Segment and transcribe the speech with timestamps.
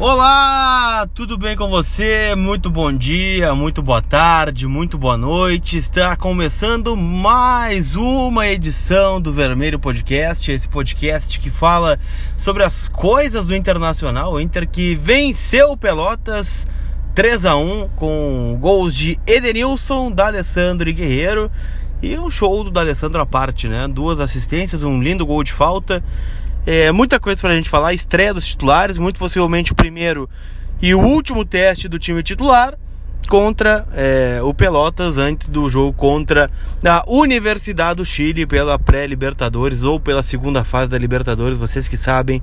[0.00, 2.32] Olá, tudo bem com você?
[2.36, 5.76] Muito bom dia, muito boa tarde, muito boa noite.
[5.76, 11.98] Está começando mais uma edição do Vermelho Podcast, esse podcast que fala
[12.36, 16.64] sobre as coisas do Internacional, o Inter que venceu Pelotas
[17.16, 21.50] 3 a 1 com gols de Edenilson, D'Alessandro e Guerreiro
[22.00, 23.88] e um show do D'Alessandro à parte, né?
[23.88, 26.04] Duas assistências, um lindo gol de falta.
[26.70, 30.28] É, muita coisa pra gente falar, estreia dos titulares, muito possivelmente o primeiro
[30.82, 32.78] e o último teste do time titular
[33.28, 36.50] contra é, o Pelotas antes do jogo contra
[36.84, 42.42] a Universidade do Chile pela pré-Libertadores ou pela segunda fase da Libertadores, vocês que sabem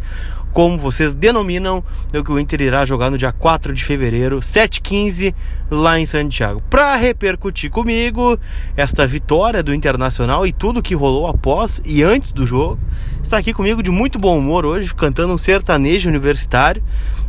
[0.56, 1.84] como vocês denominam,
[2.14, 5.36] é o que o Inter irá jogar no dia 4 de fevereiro, 7h15,
[5.70, 6.64] lá em Santiago.
[6.70, 8.40] Para repercutir comigo
[8.78, 12.80] esta vitória do Internacional e tudo que rolou após e antes do jogo,
[13.22, 16.82] está aqui comigo de muito bom humor hoje, cantando um sertanejo universitário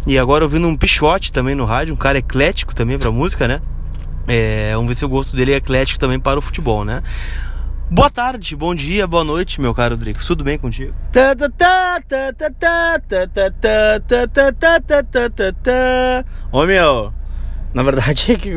[0.07, 3.61] e agora ouvindo um pichote também no rádio, um cara eclético também para música, né?
[4.29, 7.03] É, vamos ver se o gosto dele é eclético também para o futebol, né?
[7.91, 10.25] Boa tarde, bom dia, boa noite, meu caro Drix.
[10.25, 10.93] Tudo bem contigo?
[16.51, 17.13] Ô meu,
[17.73, 18.51] na verdade é que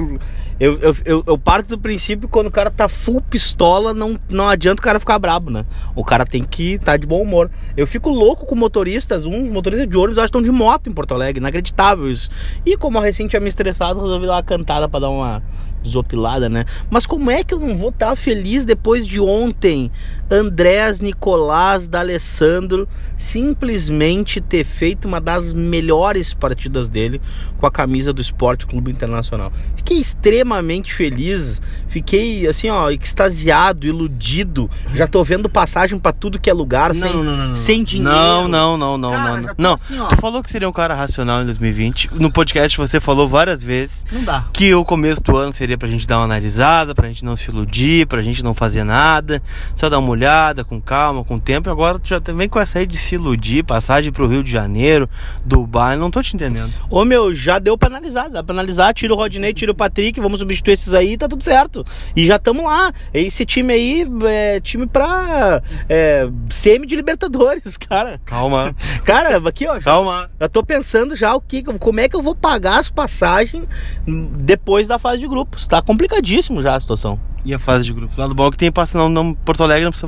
[0.60, 4.50] eu, eu, eu, eu, parto do princípio quando o cara tá full pistola, não, não
[4.50, 5.66] adianta o cara ficar brabo, né?
[5.96, 7.50] O cara tem que estar tá de bom humor.
[7.78, 10.94] Eu fico louco com motoristas, uns motoristas de ônibus, acho que estão de moto em
[10.94, 12.30] Porto Alegre, inacreditável isso.
[12.66, 15.42] E como a recente tinha me estressado, resolvi dar uma cantada para dar uma
[15.82, 16.66] desopilada, né?
[16.90, 19.92] Mas como é que eu não vou estar tá feliz depois de ontem
[20.30, 27.22] Andrés Nicolás D'Alessandro simplesmente ter feito uma das melhores partidas dele
[27.58, 29.52] com a camisa do Esporte Clube Internacional?
[29.76, 31.62] Fiquei extremamente feliz.
[31.88, 34.70] Fiquei assim, ó, extasiado, iludido.
[34.94, 38.12] Já tô vendo passagem para tudo que é lugar, não, sem, não, não, sem dinheiro.
[38.12, 39.56] Não, não, não, não, cara, não.
[39.58, 42.10] Não, assim, tu falou que seria um cara racional em 2020.
[42.14, 44.46] No podcast você falou várias vezes não dá.
[44.54, 47.50] que o começo do ano seria pra gente dar uma analisada, pra gente não se
[47.50, 49.42] iludir, pra gente não fazer nada,
[49.76, 51.70] só dar uma olhada com calma, com tempo.
[51.70, 54.52] E agora tu já vem com essa aí de se iludir, passagem pro Rio de
[54.52, 55.10] Janeiro,
[55.46, 56.72] Dubai, não tô te entendendo.
[56.90, 60.20] Ô meu, já deu pra analisar, dá pra analisar, tira o Rodney, tira o Patrick,
[60.20, 61.86] vamos substituir esses aí, tá tudo certo.
[62.16, 62.92] E já estamos lá.
[63.14, 68.20] Esse time aí é time pra é, semi de Libertadores, cara.
[68.26, 68.76] Calma.
[69.04, 69.80] Cara, aqui, ó.
[69.80, 70.30] Calma.
[70.40, 73.66] Eu tô pensando já o que, como é que eu vou pagar as passagens
[74.06, 75.59] depois da fase de grupos.
[75.68, 77.20] Tá complicadíssimo já a situação.
[77.44, 78.18] E a fase de grupos?
[78.18, 80.08] O lado bom é que tem passe não, não Porto Alegre, não precisa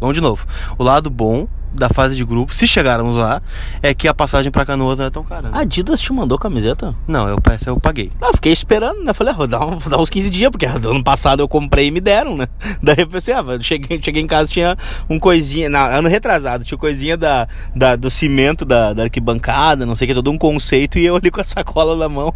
[0.00, 0.46] Vamos de novo.
[0.76, 3.42] O lado bom da fase de grupo, se chegarmos lá,
[3.82, 5.48] é que a passagem para Canoas não é tão cara.
[5.48, 5.50] Né?
[5.52, 6.94] A Adidas te mandou camiseta?
[7.06, 8.10] Não, eu, essa eu paguei.
[8.20, 9.12] Eu fiquei esperando, né?
[9.12, 11.88] Falei, ah, vou dar, um, vou dar uns 15 dias, porque ano passado eu comprei
[11.88, 12.46] e me deram, né?
[12.82, 14.76] Daí eu pensei, ah, cheguei, cheguei em casa, tinha
[15.08, 19.94] um coisinha, na, ano retrasado, tinha coisinha da, da, do cimento da, da arquibancada, não
[19.94, 22.34] sei o que, todo um conceito, e eu ali com a sacola na mão.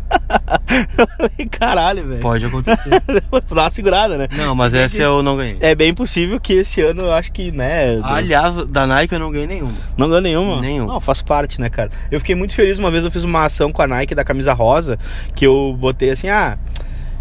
[1.19, 2.21] falei, caralho, velho.
[2.21, 3.03] Pode acontecer.
[3.31, 4.29] dar uma segurada, né?
[4.37, 5.59] Não, mas essa eu não ganhei.
[5.61, 8.01] É bem possível que esse ano eu acho que, né...
[8.03, 9.73] Aliás, da Nike eu não ganhei nenhuma.
[9.97, 10.61] Não ganhou nenhuma?
[10.61, 10.87] Nenhum.
[10.87, 11.91] Não, faz parte, né, cara?
[12.11, 12.79] Eu fiquei muito feliz.
[12.79, 14.99] Uma vez eu fiz uma ação com a Nike da camisa rosa,
[15.35, 16.59] que eu botei assim, ah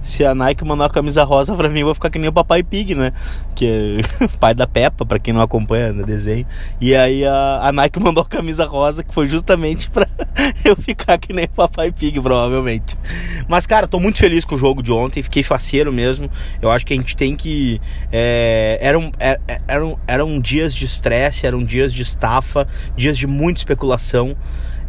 [0.01, 2.33] se a Nike mandar uma camisa rosa pra mim, eu vou ficar que nem o
[2.33, 3.11] Papai Pig, né?
[3.55, 6.45] Que é pai da Peppa, pra quem não acompanha no desenho.
[6.79, 10.07] E aí a, a Nike mandou a camisa rosa, que foi justamente pra
[10.65, 12.97] eu ficar que nem o Papai Pig, provavelmente.
[13.47, 16.29] Mas, cara, tô muito feliz com o jogo de ontem, fiquei faceiro mesmo.
[16.61, 17.79] Eu acho que a gente tem que.
[18.11, 23.27] É, eram, é, é, eram, eram dias de estresse, eram dias de estafa, dias de
[23.27, 24.35] muita especulação.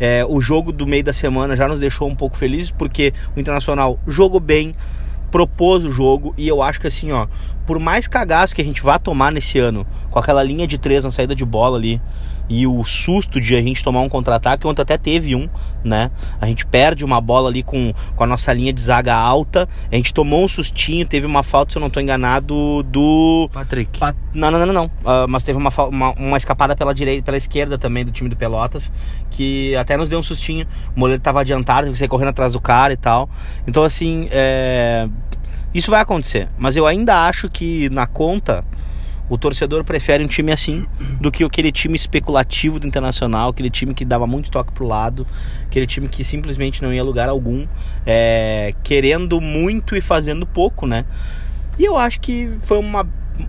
[0.00, 3.40] É, o jogo do meio da semana já nos deixou um pouco felizes, porque o
[3.40, 4.72] Internacional jogou bem,
[5.32, 7.26] propôs o jogo e eu acho que assim, ó,
[7.66, 11.04] por mais cagaço que a gente vá tomar nesse ano, com aquela linha de três
[11.04, 12.00] na saída de bola ali,
[12.48, 15.48] e o susto de a gente tomar um contra-ataque, ontem até teve um,
[15.82, 16.10] né?
[16.40, 19.96] A gente perde uma bola ali com, com a nossa linha de zaga alta, a
[19.96, 23.48] gente tomou um sustinho, teve uma falta, se eu não estou enganado, do...
[23.52, 23.98] Patrick.
[23.98, 24.14] Pa...
[24.34, 24.86] Não, não, não, não.
[24.86, 28.36] Uh, mas teve uma, uma, uma, escapada pela direita, pela esquerda também do time do
[28.36, 28.92] Pelotas,
[29.30, 30.66] que até nos deu um sustinho.
[30.94, 33.30] O Moleiro estava adiantado, você correndo atrás do cara e tal.
[33.66, 35.08] Então, assim, é...
[35.74, 36.48] isso vai acontecer.
[36.58, 38.64] Mas eu ainda acho que na conta
[39.28, 40.86] o torcedor prefere um time assim
[41.20, 45.26] do que aquele time especulativo do Internacional, aquele time que dava muito toque pro lado,
[45.64, 47.66] aquele time que simplesmente não ia lugar algum,
[48.04, 51.06] é, querendo muito e fazendo pouco, né?
[51.78, 53.08] E eu acho que foi uma,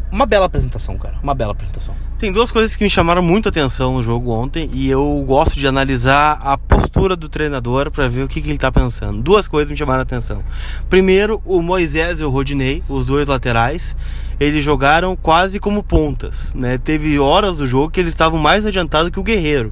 [0.09, 1.15] uma bela apresentação, cara.
[1.21, 1.93] Uma bela apresentação.
[2.17, 5.67] Tem duas coisas que me chamaram muito atenção no jogo ontem e eu gosto de
[5.67, 9.21] analisar a postura do treinador para ver o que, que ele está pensando.
[9.21, 10.43] Duas coisas me chamaram a atenção.
[10.89, 13.95] Primeiro, o Moisés e o Rodinei, os dois laterais,
[14.39, 16.53] eles jogaram quase como pontas.
[16.55, 16.77] Né?
[16.77, 19.71] Teve horas do jogo que eles estavam mais adiantados que o Guerreiro.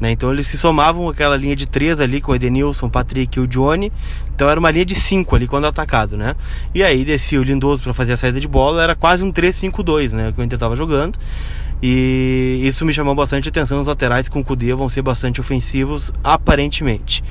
[0.00, 0.10] Né?
[0.10, 3.42] Então eles se somavam aquela linha de três ali com o Edenilson, o Patrick e
[3.42, 3.92] o Johnny.
[4.34, 6.36] Então era uma linha de cinco ali quando atacado, né?
[6.74, 10.12] E aí descia o Lindoso para fazer a saída de bola, era quase um 3-5-2,
[10.12, 10.32] né?
[10.32, 11.18] Que o Inter estava jogando.
[11.82, 13.80] E isso me chamou bastante atenção.
[13.80, 17.22] Os laterais com o Kudê vão ser bastante ofensivos, aparentemente.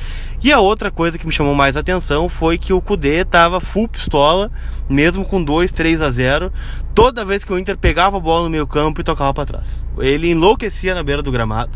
[0.43, 3.87] E a outra coisa que me chamou mais atenção foi que o Kudê estava full
[3.87, 4.51] pistola,
[4.87, 6.53] mesmo com 2, 3 a 0,
[6.93, 9.83] toda vez que o Inter pegava a bola no meio campo e tocava para trás.
[9.97, 11.71] Ele enlouquecia na beira do gramado,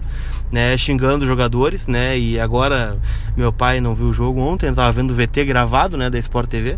[0.51, 2.18] né, xingando os jogadores, né?
[2.18, 2.98] E agora
[3.36, 6.48] meu pai não viu o jogo ontem, estava vendo o VT gravado, né, da Sport
[6.48, 6.77] TV.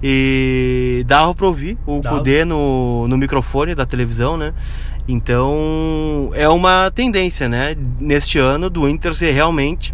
[0.00, 4.52] E dava para ouvir o Kudê no, no microfone da televisão, né?
[5.06, 7.76] Então é uma tendência, né?
[7.98, 9.92] Neste ano do Inter ser realmente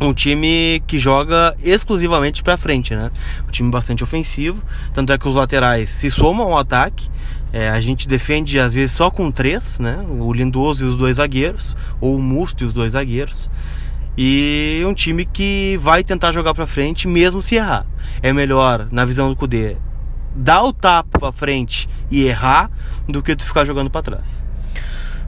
[0.00, 3.10] um time que joga exclusivamente para frente, né?
[3.48, 4.62] Um time bastante ofensivo,
[4.92, 7.08] tanto é que os laterais se somam ao ataque.
[7.52, 10.04] É, a gente defende às vezes só com três, né?
[10.08, 13.48] O Lindoso e os dois zagueiros, ou o Musto e os dois zagueiros.
[14.16, 17.86] E um time que vai tentar jogar para frente mesmo se errar.
[18.22, 19.76] É melhor, na visão do Cudê,
[20.34, 22.70] dar o tapa para frente e errar
[23.08, 24.44] do que tu ficar jogando para trás.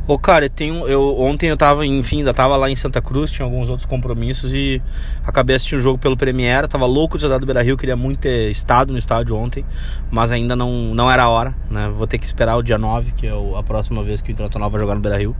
[0.08, 3.28] Ô, cara, tem um, eu, ontem eu tava, enfim, ainda tava lá em Santa Cruz,
[3.28, 4.80] tinha alguns outros compromissos e
[5.26, 8.20] acabei assistindo o jogo pelo Premiere, tava louco de jogar do Beira Rio, queria muito
[8.20, 9.66] ter estado no estádio ontem,
[10.08, 11.88] mas ainda não, não era a hora, né?
[11.88, 14.70] Vou ter que esperar o dia 9, que é a próxima vez que o Internacional
[14.70, 15.34] vai jogar no Beira Rio.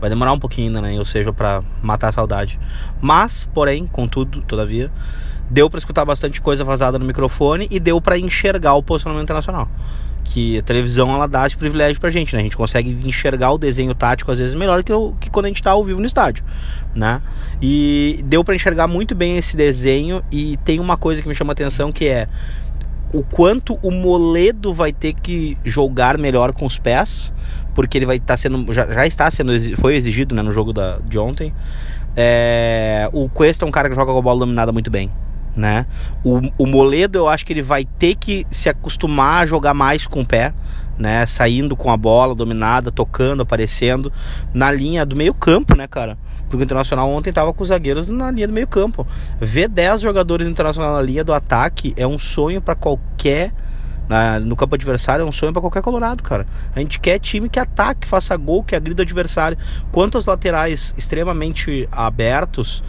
[0.00, 0.96] Vai demorar um pouquinho ainda, né?
[0.96, 2.56] Ou seja, para matar a saudade.
[3.00, 4.92] Mas, porém, contudo, todavia,
[5.50, 9.68] deu para escutar bastante coisa vazada no microfone e deu para enxergar o posicionamento internacional
[10.24, 12.40] que a televisão ela dá esse privilégio pra gente, né?
[12.40, 15.48] A gente consegue enxergar o desenho tático às vezes melhor que, eu, que quando a
[15.48, 16.42] gente tá ao vivo no estádio,
[16.94, 17.20] né?
[17.60, 21.52] E deu para enxergar muito bem esse desenho e tem uma coisa que me chama
[21.52, 22.26] atenção que é
[23.12, 27.32] o quanto o Moledo vai ter que jogar melhor com os pés,
[27.74, 30.72] porque ele vai estar tá sendo já, já, está sendo foi exigido né, no jogo
[30.72, 31.54] da, de ontem.
[32.16, 35.10] É, o Cuesta é um cara que joga com a bola dominada muito bem
[35.56, 35.86] né?
[36.24, 40.06] O, o Moledo eu acho que ele vai ter que se acostumar a jogar mais
[40.06, 40.52] com o pé,
[40.98, 41.26] né?
[41.26, 44.12] Saindo com a bola dominada, tocando, aparecendo
[44.52, 46.18] na linha do meio campo, né, cara?
[46.44, 49.06] Porque o Internacional ontem tava com os zagueiros na linha do meio campo.
[49.40, 53.52] Ver 10 jogadores internacional na linha do ataque é um sonho para qualquer
[54.08, 56.46] na, no campo adversário é um sonho para qualquer colorado, cara.
[56.74, 59.56] A gente quer time que ataque, faça gol, que agrida o adversário.
[59.90, 62.84] Quanto aos laterais extremamente abertos,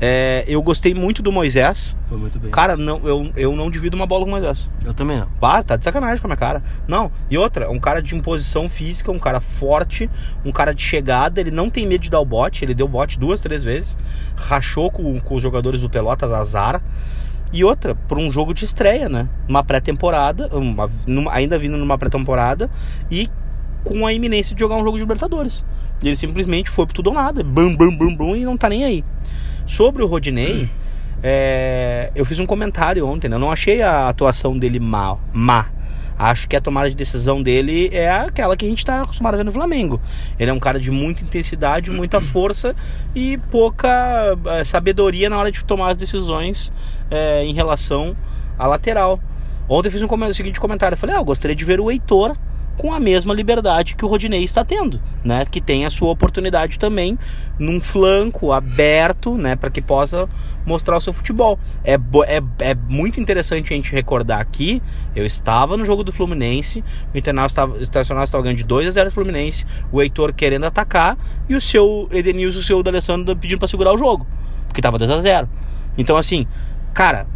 [0.00, 1.94] é, eu gostei muito do Moisés.
[2.08, 2.50] Foi muito bem.
[2.50, 4.70] Cara, não, eu, eu não divido uma bola com o Moisés.
[4.82, 5.26] Eu também não.
[5.38, 6.62] Pá, tá de sacanagem com a minha cara.
[6.88, 7.12] Não.
[7.28, 10.08] E outra, um cara de imposição física, um cara forte,
[10.42, 12.64] um cara de chegada, ele não tem medo de dar o bote.
[12.64, 13.98] Ele deu bote duas, três vezes.
[14.36, 16.82] Rachou com, com os jogadores do Pelotas, azar.
[17.52, 19.28] E outra, por um jogo de estreia, né?
[19.46, 20.48] Uma pré-temporada,
[21.30, 22.70] ainda vindo numa pré-temporada
[23.10, 23.28] e
[23.84, 25.64] com a iminência de jogar um jogo de Libertadores.
[26.02, 28.84] Ele simplesmente foi pro tudo ou nada, bum, bum, bum, bum, e não tá nem
[28.84, 29.04] aí.
[29.66, 30.68] Sobre o Rodinei,
[31.22, 33.36] é, eu fiz um comentário ontem, né?
[33.36, 35.68] Eu não achei a atuação dele mal, má.
[36.18, 39.36] Acho que a tomada de decisão dele é aquela que a gente está acostumado a
[39.38, 39.98] ver no Flamengo.
[40.38, 42.76] Ele é um cara de muita intensidade, muita força
[43.14, 46.70] e pouca é, sabedoria na hora de tomar as decisões
[47.10, 48.14] é, em relação
[48.58, 49.18] à lateral.
[49.66, 51.90] Ontem eu fiz um o seguinte comentário: eu falei, ah, eu gostaria de ver o
[51.90, 52.36] Heitor
[52.80, 55.44] com a mesma liberdade que o Rodinei está tendo, né?
[55.44, 57.18] Que tem a sua oportunidade também
[57.58, 59.54] num flanco aberto, né?
[59.54, 60.26] Para que possa
[60.64, 61.58] mostrar o seu futebol.
[61.84, 64.82] É, é, é muito interessante a gente recordar aqui.
[65.14, 69.66] Eu estava no jogo do Fluminense, o Internacional estava, ganhando de 2 a 0 Fluminense,
[69.92, 71.18] o Heitor querendo atacar
[71.50, 74.26] e o seu Edenilson, o seu D'Alessandro pedindo para segurar o jogo,
[74.68, 75.50] porque estava 2 a 0
[75.98, 76.46] Então, assim,
[76.94, 77.26] cara,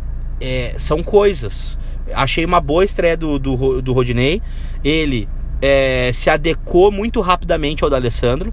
[0.40, 1.78] é, são coisas
[2.12, 4.42] achei uma boa estreia do, do, do Rodinei.
[4.83, 5.28] Ele
[5.66, 8.52] é, se adequou muito rapidamente ao D'Alessandro.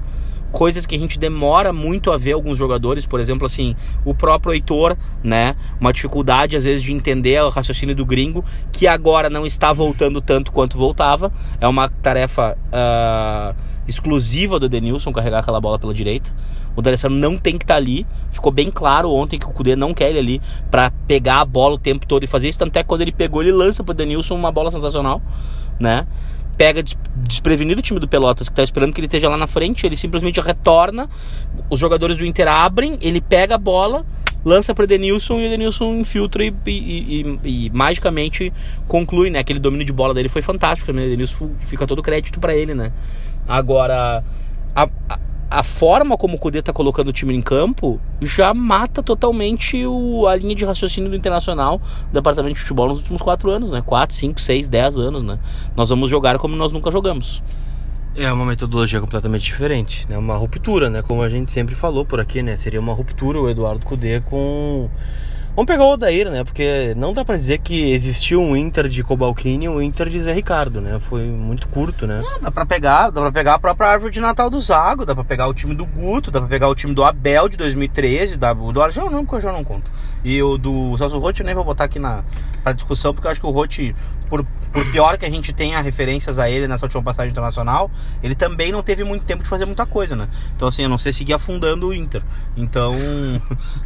[0.49, 3.75] Coisas que a gente demora muito a ver alguns jogadores, por exemplo, assim,
[4.05, 5.57] o próprio Heitor, né?
[5.79, 10.21] Uma dificuldade às vezes de entender o raciocínio do gringo, que agora não está voltando
[10.21, 11.33] tanto quanto voltava.
[11.59, 16.33] É uma tarefa uh, exclusiva do Denilson carregar aquela bola pela direita.
[16.77, 18.05] O D'Alessandro não tem que estar tá ali.
[18.31, 21.75] Ficou bem claro ontem que o Cudê não quer ele ali para pegar a bola
[21.75, 22.59] o tempo todo e fazer isso.
[22.59, 25.21] Tanto é que quando ele pegou, ele lança pro Denilson uma bola sensacional,
[25.77, 26.07] né?
[26.61, 26.83] Pega
[27.15, 29.83] desprevenido o time do Pelotas, que tá esperando que ele esteja lá na frente.
[29.83, 31.09] Ele simplesmente retorna.
[31.71, 34.05] Os jogadores do Inter abrem, ele pega a bola,
[34.45, 38.53] lança para Denilson e o Denilson infiltra e, e, e, e, magicamente
[38.87, 39.39] conclui, né?
[39.39, 41.07] Aquele domínio de bola dele foi fantástico também.
[41.07, 42.91] O Denilson fica todo crédito para ele, né?
[43.47, 44.23] Agora,
[44.75, 45.19] a, a,
[45.51, 50.25] a forma como o Cudê tá colocando o time em campo já mata totalmente o,
[50.25, 53.83] a linha de raciocínio do Internacional do Departamento de Futebol nos últimos quatro anos, né?
[53.85, 55.37] Quatro, cinco, seis, dez anos, né?
[55.75, 57.43] Nós vamos jogar como nós nunca jogamos.
[58.15, 60.17] É uma metodologia completamente diferente, né?
[60.17, 61.01] Uma ruptura, né?
[61.01, 62.55] Como a gente sempre falou por aqui, né?
[62.55, 64.89] Seria uma ruptura o Eduardo Cudê com
[65.53, 66.45] Vamos pegar o Odair, né?
[66.45, 70.17] Porque não dá para dizer que existiu um Inter de Cobalcini e um Inter de
[70.17, 70.97] Zé Ricardo, né?
[70.97, 72.21] Foi muito curto, né?
[72.23, 75.13] Não, dá pra pegar, dá pra pegar a própria árvore de Natal do Zago, dá
[75.13, 78.37] pra pegar o time do Guto, dá pra pegar o time do Abel de 2013,
[78.37, 79.91] dá, o do Arjão não, porque eu já não conto.
[80.23, 82.23] E o do Celso Rotti eu nem vou botar aqui na
[82.73, 83.93] discussão, porque eu acho que o Rotti,
[84.31, 87.91] por, por pior que a gente tenha referências a ele nessa última passagem internacional,
[88.23, 90.29] ele também não teve muito tempo de fazer muita coisa, né?
[90.55, 92.23] Então assim, eu não sei seguir afundando o Inter.
[92.55, 92.95] Então.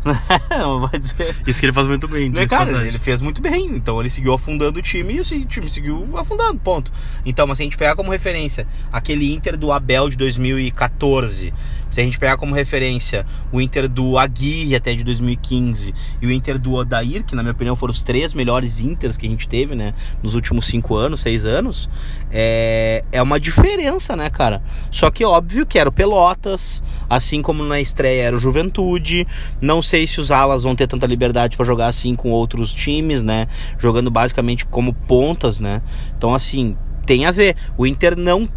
[0.52, 1.36] não vai dizer.
[1.48, 2.68] Isso que ele faz muito bem, né, cara?
[2.68, 2.88] Passagem.
[2.88, 3.66] Ele fez muito bem.
[3.76, 6.94] Então ele seguiu afundando o time e assim, o time seguiu afundando, ponto.
[7.26, 11.52] Então, mas se a gente pegar como referência aquele Inter do Abel de 2014,
[11.96, 16.32] se a gente pegar como referência o Inter do Aguirre até de 2015 e o
[16.32, 19.48] Inter do Odair, que na minha opinião foram os três melhores Inters que a gente
[19.48, 21.90] teve, né, nos últimos cinco anos, seis anos,
[22.30, 24.62] é, é uma diferença, né, cara?
[24.92, 29.26] Só que óbvio que era o Pelotas, assim como na estreia era o Juventude.
[29.62, 33.24] Não sei se os alas vão ter tanta liberdade para jogar assim com outros times,
[33.24, 33.48] né?
[33.80, 35.82] Jogando basicamente como pontas, né?
[36.18, 36.76] Então, assim,
[37.06, 37.56] tem a ver.
[37.78, 38.50] O Inter não,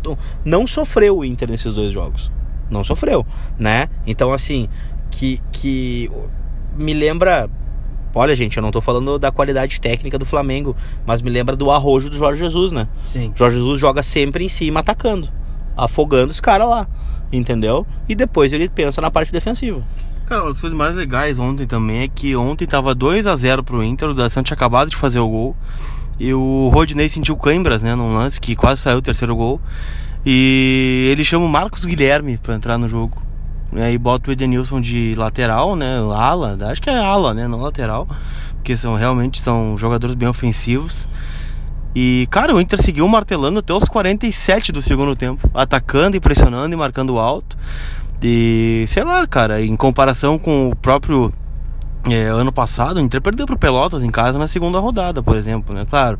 [0.45, 2.33] não sofreu o Inter nesses dois jogos.
[2.71, 3.27] Não sofreu,
[3.59, 3.89] né?
[4.07, 4.69] Então, assim,
[5.11, 6.11] que, que
[6.77, 7.49] me lembra.
[8.15, 10.75] Olha, gente, eu não tô falando da qualidade técnica do Flamengo,
[11.07, 12.89] mas me lembra do arrojo do Jorge Jesus, né?
[13.05, 13.33] Sim.
[13.35, 15.29] Jorge Jesus joga sempre em cima atacando,
[15.77, 16.89] afogando os caras lá,
[17.31, 17.87] entendeu?
[18.09, 19.83] E depois ele pensa na parte defensiva.
[20.27, 23.63] Cara, uma das coisas mais legais ontem também é que ontem tava 2 a 0
[23.63, 25.57] pro Inter, o D'Alessandro tinha acabado de fazer o gol.
[26.19, 29.61] E o Rodney sentiu câimbras, né, num lance que quase saiu o terceiro gol.
[30.25, 33.23] E ele chama o Marcos Guilherme para entrar no jogo.
[33.73, 37.61] E aí bota o Edenilson de lateral, né, ala, acho que é ala, né, não
[37.61, 38.09] lateral,
[38.55, 41.09] porque são realmente são jogadores bem ofensivos.
[41.95, 46.73] E, cara, o Inter seguiu martelando até os 47 do segundo tempo, atacando e pressionando
[46.75, 47.59] e marcando alto.
[48.23, 51.33] E sei lá, cara, em comparação com o próprio
[52.05, 55.75] é, ano passado, o Inter perdeu pro Pelotas em casa na segunda rodada, por exemplo,
[55.75, 55.85] né?
[55.89, 56.19] Claro.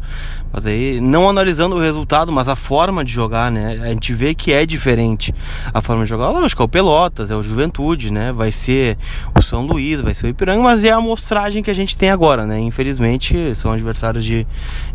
[0.53, 3.79] Mas aí, não analisando o resultado, mas a forma de jogar, né?
[3.83, 5.35] A gente vê que é diferente
[5.73, 6.31] a forma de jogar.
[6.31, 8.33] Lógico, é o Pelotas, é o Juventude, né?
[8.33, 8.99] Vai ser
[9.35, 12.11] o São Luís, vai ser o Ipiranga, mas é a amostragem que a gente tem
[12.11, 12.59] agora, né?
[12.59, 14.47] Infelizmente, são adversários de,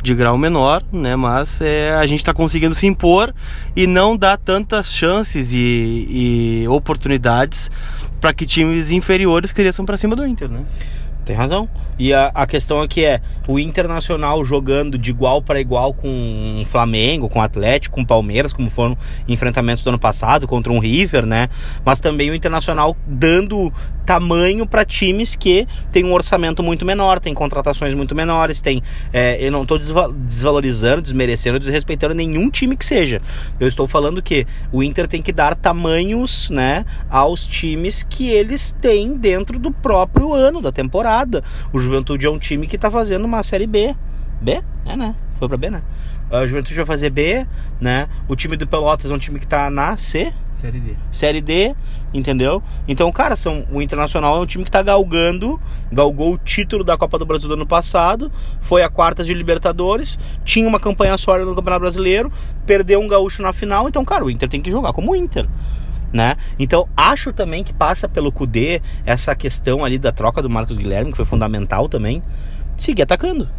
[0.01, 1.15] de grau menor, né?
[1.15, 3.33] Mas é, a gente está conseguindo se impor
[3.75, 7.71] e não dá tantas chances e, e oportunidades
[8.24, 10.63] para que times inferiores cresçam para cima do Inter, né?
[11.25, 11.70] Tem razão.
[11.98, 16.65] E a, a questão aqui é o Internacional jogando de igual para igual com o
[16.65, 20.80] Flamengo, com o Atlético, com o Palmeiras, como foram enfrentamentos do ano passado contra um
[20.80, 21.50] River, né?
[21.86, 23.72] Mas também o Internacional dando
[24.06, 28.82] tamanho para times que têm um orçamento muito menor, tem contratações muito menores, tem.
[29.12, 33.22] É, eu não estou desvalorizando, desmerecendo, desrespeitando nenhum time que seja.
[33.60, 38.75] Eu estou falando que o Inter tem que dar tamanhos, né, aos times que eles
[38.82, 41.12] têm dentro do próprio ano da temporada.
[41.72, 43.96] O Juventude é um time que está fazendo uma série B.
[44.41, 44.63] B?
[44.86, 45.15] É, né?
[45.36, 45.84] Foi para B, né?
[46.32, 47.46] A Juventude vai fazer B,
[47.79, 48.08] né?
[48.27, 50.34] O time do Pelotas é um time que tá na C.
[50.55, 50.96] Série D.
[51.12, 51.75] Série D,
[52.13, 52.63] entendeu?
[52.88, 56.98] Então, cara, são, o Internacional é um time que tá galgando, galgou o título da
[56.98, 61.48] Copa do Brasil do ano passado, foi a quartas de Libertadores, tinha uma campanha sólida
[61.48, 62.32] no Campeonato Brasileiro,
[62.65, 65.48] perdeu um gaúcho na final, então, cara, o Inter tem que jogar como o Inter.
[66.13, 66.38] Né?
[66.60, 71.10] Então acho também que passa pelo Cudê essa questão ali da troca do Marcos Guilherme,
[71.10, 72.22] que foi fundamental também,
[72.77, 73.50] seguir atacando.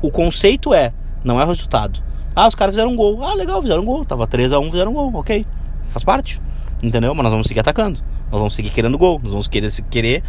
[0.00, 2.02] O conceito é, não é o resultado.
[2.34, 3.24] Ah, os caras fizeram um gol.
[3.24, 4.04] Ah, legal, fizeram um gol.
[4.04, 5.44] Tava 3 a 1 fizeram um gol, ok.
[5.88, 6.40] Faz parte.
[6.82, 7.12] Entendeu?
[7.14, 8.00] Mas nós vamos seguir atacando.
[8.30, 9.20] Nós vamos seguir querendo gol.
[9.20, 10.22] Nós vamos querer, querer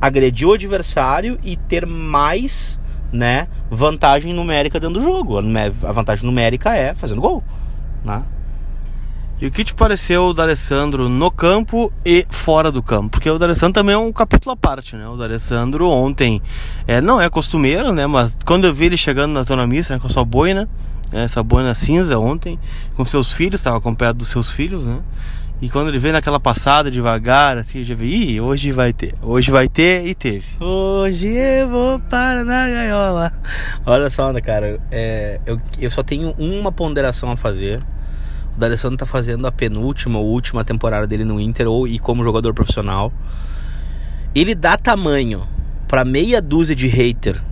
[0.00, 2.80] agredir o adversário e ter mais
[3.12, 5.38] né, vantagem numérica dentro do jogo.
[5.38, 7.44] A vantagem numérica é fazendo gol.
[8.04, 8.22] Né?
[9.42, 13.08] E o que te pareceu o D'Alessandro no campo e fora do campo?
[13.08, 15.08] Porque o D'Alessandro também é um capítulo à parte, né?
[15.08, 16.40] O D'Alessandro ontem
[16.86, 18.06] é, não é costumeiro, né?
[18.06, 20.68] Mas quando eu vi ele chegando na zona mista né, com a sua boina,
[21.12, 22.56] né, essa boina cinza ontem,
[22.94, 25.00] com seus filhos, estava com perto dos seus filhos, né?
[25.60, 29.12] E quando ele veio naquela passada devagar, assim, já vi, Ih, hoje vai ter.
[29.20, 30.46] Hoje vai ter e teve.
[30.60, 33.32] Hoje eu vou para na gaiola.
[33.84, 37.82] Olha só, né, cara, é, eu, eu só tenho uma ponderação a fazer
[38.54, 42.22] o D'Alessandro tá fazendo a penúltima ou última temporada dele no Inter ou e como
[42.24, 43.12] jogador profissional.
[44.34, 45.46] Ele dá tamanho
[45.88, 47.42] para meia dúzia de hater.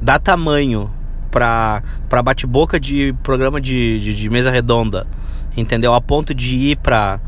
[0.00, 0.90] Dá tamanho
[1.30, 5.06] pra, pra bate-boca de programa de, de, de, mesa redonda.
[5.56, 5.92] Entendeu?
[5.92, 7.20] A ponto de ir pra,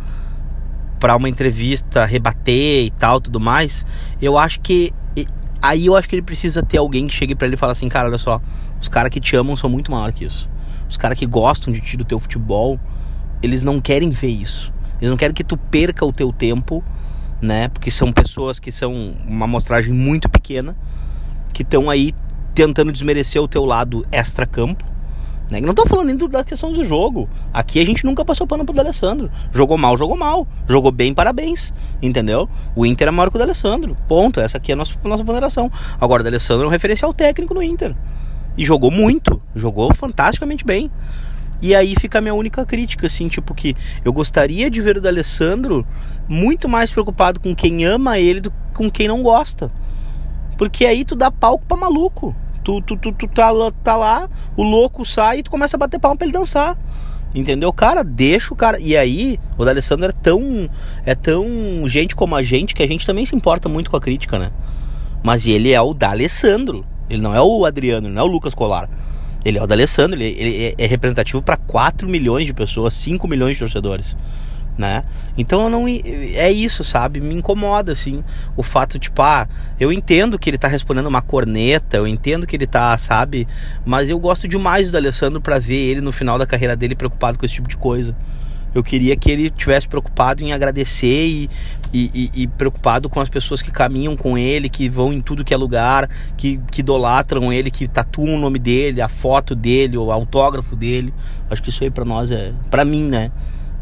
[0.98, 3.84] para uma entrevista rebater e tal, tudo mais,
[4.20, 4.92] eu acho que
[5.60, 7.88] aí eu acho que ele precisa ter alguém que chegue para ele e fale assim,
[7.88, 8.40] cara, olha só,
[8.80, 10.50] os caras que te amam são muito maior que isso.
[10.92, 12.78] Os caras que gostam de ti do teu futebol,
[13.42, 14.70] eles não querem ver isso.
[15.00, 16.84] Eles não querem que tu perca o teu tempo,
[17.40, 17.68] né?
[17.68, 20.76] Porque são pessoas que são uma amostragem muito pequena,
[21.54, 22.12] que estão aí
[22.54, 24.84] tentando desmerecer o teu lado extra-campo.
[25.50, 25.62] Né?
[25.62, 27.26] Não estou falando nem do, da questão do jogo.
[27.54, 29.30] Aqui a gente nunca passou pano pro D'Alessandro.
[29.50, 30.46] Jogou mal, jogou mal.
[30.68, 31.72] Jogou bem, parabéns.
[32.02, 32.46] Entendeu?
[32.76, 33.96] O Inter é maior que o D'Alessandro.
[34.06, 34.40] Ponto.
[34.40, 35.72] Essa aqui é a nossa, a nossa ponderação.
[35.98, 37.96] Agora, o D'Alessandro é um referencial técnico no Inter.
[38.56, 39.40] E jogou muito.
[39.54, 40.90] Jogou fantasticamente bem.
[41.60, 45.00] E aí fica a minha única crítica, assim, tipo que eu gostaria de ver o
[45.00, 45.86] D'Alessandro
[46.28, 49.70] muito mais preocupado com quem ama ele do que com quem não gosta.
[50.58, 52.34] Porque aí tu dá palco pra maluco.
[52.64, 53.50] Tu, tu, tu, tu tá,
[53.82, 56.78] tá lá, o louco sai e tu começa a bater palma pra ele dançar.
[57.34, 57.72] Entendeu?
[57.72, 58.78] Cara, deixa o cara.
[58.78, 60.68] E aí, o D'Alessandro é tão.
[61.04, 61.46] É tão
[61.86, 64.52] gente como a gente que a gente também se importa muito com a crítica, né?
[65.22, 66.84] Mas ele é o D'Alessandro.
[67.12, 68.88] Ele não é o Adriano, ele não é o Lucas Colar.
[69.44, 73.54] Ele é o D'Alessandro, ele, ele é representativo para 4 milhões de pessoas, 5 milhões
[73.54, 74.16] de torcedores
[74.76, 75.04] né?
[75.36, 77.20] Então eu não é isso, sabe?
[77.20, 78.24] Me incomoda assim
[78.56, 82.56] o fato tipo, ah, eu entendo que ele tá respondendo uma corneta, eu entendo que
[82.56, 83.46] ele tá, sabe?
[83.84, 87.38] Mas eu gosto demais do Alessandro para ver ele no final da carreira dele preocupado
[87.38, 88.16] com esse tipo de coisa.
[88.74, 91.50] Eu queria que ele tivesse preocupado em agradecer e,
[91.92, 95.44] e, e, e, preocupado com as pessoas que caminham com ele, que vão em tudo
[95.44, 99.96] que é lugar, que, que idolatram ele, que tatuam o nome dele, a foto dele,
[99.96, 101.12] o autógrafo dele.
[101.50, 103.30] Acho que isso aí para nós é, para mim, né?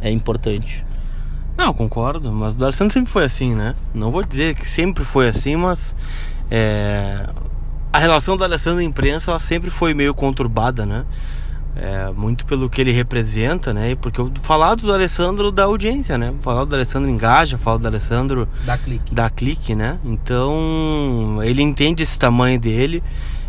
[0.01, 0.85] é importante.
[1.57, 3.75] Não, concordo, mas o D'Alessandro sempre foi assim, né?
[3.93, 5.95] Não vou dizer que sempre foi assim, mas
[6.51, 7.29] é,
[7.93, 11.05] a relação do Alessandro e imprensa ela sempre foi meio conturbada, né?
[11.77, 13.95] É, muito pelo que ele representa, né?
[13.95, 16.35] Porque eu falar do Alessandro da audiência, né?
[16.41, 19.15] Falar do Alessandro engaja, falar do Alessandro da clique.
[19.15, 19.99] da clique, né?
[20.05, 23.03] Então ele entende esse tamanho dele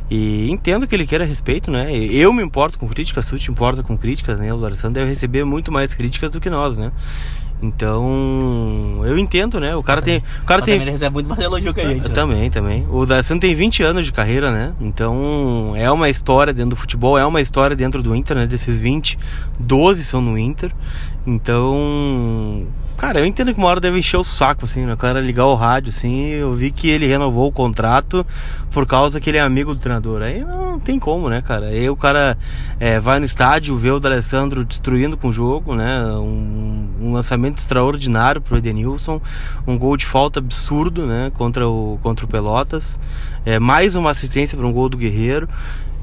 [0.10, 1.92] e entendo que ele queira respeito, né?
[1.96, 4.54] Eu me importo com críticas, tu te importa com críticas, né?
[4.54, 6.92] O Alessandro deve receber muito mais críticas do que nós, né?
[7.62, 9.76] Então, eu entendo, né?
[9.76, 10.24] O cara tem.
[10.42, 10.82] O cara tem.
[10.82, 12.08] Ele recebe muito mais elogio que a gente.
[12.08, 12.10] Né?
[12.10, 12.88] Também, também.
[12.90, 14.74] O D'Alessandro tem 20 anos de carreira, né?
[14.82, 18.48] Então, é uma história dentro do futebol, é uma história dentro do Inter, né?
[18.48, 19.18] Desses 20,
[19.60, 20.72] 12 são no Inter.
[21.26, 22.66] Então,
[22.98, 24.94] cara, eu entendo que uma hora deve encher o saco, assim, né?
[24.94, 28.26] O cara ligar o rádio, assim, eu vi que ele renovou o contrato
[28.72, 30.24] por causa que ele é amigo do treinador.
[30.24, 31.68] Aí não tem como, né, cara?
[31.68, 32.36] Aí o cara
[32.80, 36.04] é, vai no estádio, vê o D'Alessandro destruindo com o jogo, né?
[36.14, 39.22] Um, um, lançamento extraordinário pro Edenilson,
[39.68, 41.32] um gol de falta absurdo, né?
[41.36, 43.00] Contra o, contra o Pelotas.
[43.46, 45.48] É, mais uma assistência para um gol do Guerreiro.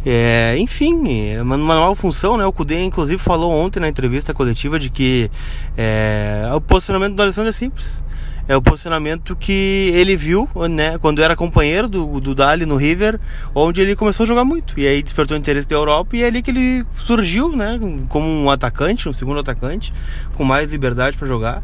[0.06, 2.46] É, enfim, é nova função, né?
[2.46, 5.30] O Cudê, inclusive, falou ontem na entrevista coletiva de que
[5.76, 8.02] é, o posicionamento do Alessandro é simples.
[8.48, 13.20] É o posicionamento que ele viu, né, quando era companheiro do, do Dali no River,
[13.54, 14.80] onde ele começou a jogar muito.
[14.80, 18.26] E aí despertou o interesse da Europa e é ali que ele surgiu, né, como
[18.26, 19.92] um atacante, um segundo atacante,
[20.34, 21.62] com mais liberdade para jogar.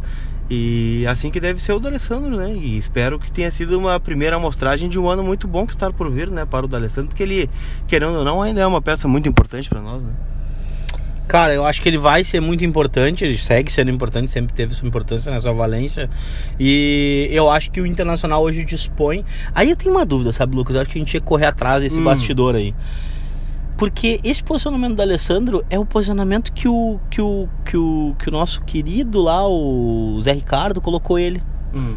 [0.51, 2.55] E assim que deve ser o D'Alessandro, né?
[2.55, 5.91] E espero que tenha sido uma primeira amostragem de um ano muito bom que está
[5.91, 6.45] por vir, né?
[6.45, 7.49] Para o D'Alessandro, porque ele,
[7.87, 10.13] querendo ou não, ainda é uma peça muito importante para nós, né?
[11.27, 14.75] Cara, eu acho que ele vai ser muito importante, ele segue sendo importante, sempre teve
[14.75, 16.11] sua importância na sua valência.
[16.61, 19.25] E eu acho que o Internacional hoje dispõe.
[19.55, 20.77] Aí eu tenho uma dúvida, sabe, Lucas?
[20.77, 22.05] Eu acho que a gente tinha que correr atrás desse hum.
[22.05, 22.75] bastidor aí.
[23.77, 28.29] Porque esse posicionamento do Alessandro é o posicionamento que o, que o, que o, que
[28.29, 31.43] o nosso querido lá, o Zé Ricardo, colocou ele.
[31.75, 31.97] Hum.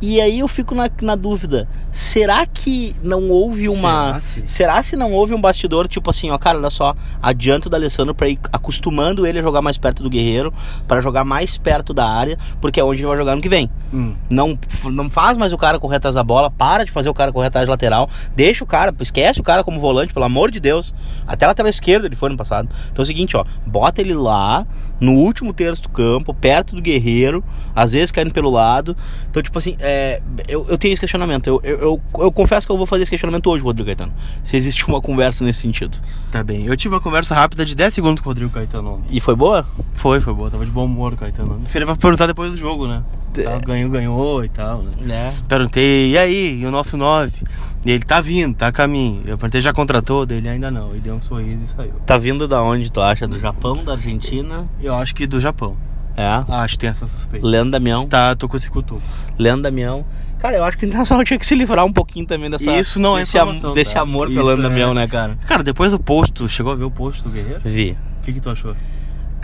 [0.00, 4.20] E aí eu fico na, na dúvida, será que não houve uma.
[4.20, 4.42] Será se?
[4.46, 8.14] será se não houve um bastidor, tipo assim, ó, cara, olha só, adianta o Alessandro
[8.14, 10.52] pra ir acostumando ele a jogar mais perto do Guerreiro,
[10.86, 13.70] para jogar mais perto da área, porque é onde ele vai jogar no que vem.
[13.92, 14.14] Hum.
[14.28, 17.32] Não, não faz mais o cara correr atrás da bola, para de fazer o cara
[17.32, 20.60] correr atrás de lateral, deixa o cara, esquece o cara como volante, pelo amor de
[20.60, 20.94] Deus.
[21.26, 22.68] Até lateral esquerda ele foi no passado.
[22.92, 24.66] Então é o seguinte, ó, bota ele lá,
[25.00, 27.42] no último terço do campo, perto do Guerreiro,
[27.74, 28.96] às vezes caindo pelo lado.
[29.30, 31.46] Então, tipo assim, é, eu, eu tenho esse questionamento.
[31.46, 34.12] Eu, eu, eu, eu, confesso que eu vou fazer esse questionamento hoje, Rodrigo Caetano.
[34.42, 35.98] Se existe uma conversa nesse sentido.
[36.32, 36.66] Tá bem.
[36.66, 39.00] Eu tive uma conversa rápida de 10 segundos com o Rodrigo Caetano.
[39.08, 39.64] E foi boa?
[39.94, 40.50] Foi, foi boa.
[40.50, 41.60] Tava de bom humor o Caetano.
[41.64, 43.00] Esperei pra perguntar depois do jogo, né?
[43.32, 45.28] Tava, ganhou, ganhou e tal, né?
[45.28, 45.32] É.
[45.46, 47.44] Perguntei, e aí, e o nosso 9?
[47.84, 49.22] E ele tá vindo, tá a caminho.
[49.24, 50.26] Eu perguntei, já contratou?
[50.28, 50.90] Ele ainda não.
[50.90, 51.94] Ele deu um sorriso e saiu.
[52.04, 53.28] Tá vindo da onde, tu acha?
[53.28, 54.66] Do Japão, da Argentina?
[54.82, 55.76] Eu acho que do Japão.
[56.16, 56.44] É?
[56.48, 57.46] Acho que tem essa suspeita.
[57.46, 58.08] Leandro Damião.
[58.08, 59.02] Tá, tô com esse cutuco.
[59.38, 60.04] Leandro Damião.
[60.38, 63.00] Cara, eu acho que o Internacional tinha que se livrar um pouquinho também dessa, Isso
[63.00, 64.00] não é desse, am desse tá?
[64.00, 64.68] amor pelo Leandro é...
[64.68, 65.38] Damião, né, cara?
[65.46, 67.60] Cara, depois do post, tu chegou a ver o post do Guerreiro?
[67.64, 67.96] Vi.
[68.20, 68.74] O que, que tu achou?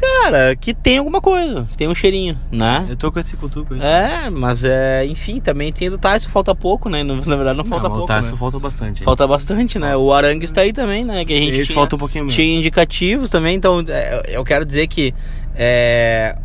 [0.03, 2.87] Cara, que tem alguma coisa, tem um cheirinho, né?
[2.91, 3.81] Eu tô com esse cutuco aí.
[3.81, 7.05] É, mas é, enfim, também tem do Tyson, falta pouco, né?
[7.05, 8.13] Na verdade não falta não, pouco.
[8.13, 8.37] O Tyson né?
[8.37, 9.05] falta bastante.
[9.05, 9.97] Falta bastante, né?
[9.97, 11.25] O Arangues tá aí também, né?
[11.25, 12.35] Que a gente Esse tinha, falta um pouquinho menos.
[12.35, 15.15] tinha indicativos também, então é, eu quero dizer que
[15.55, 16.37] é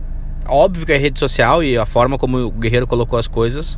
[0.50, 3.78] óbvio que a rede social e a forma como o Guerreiro colocou as coisas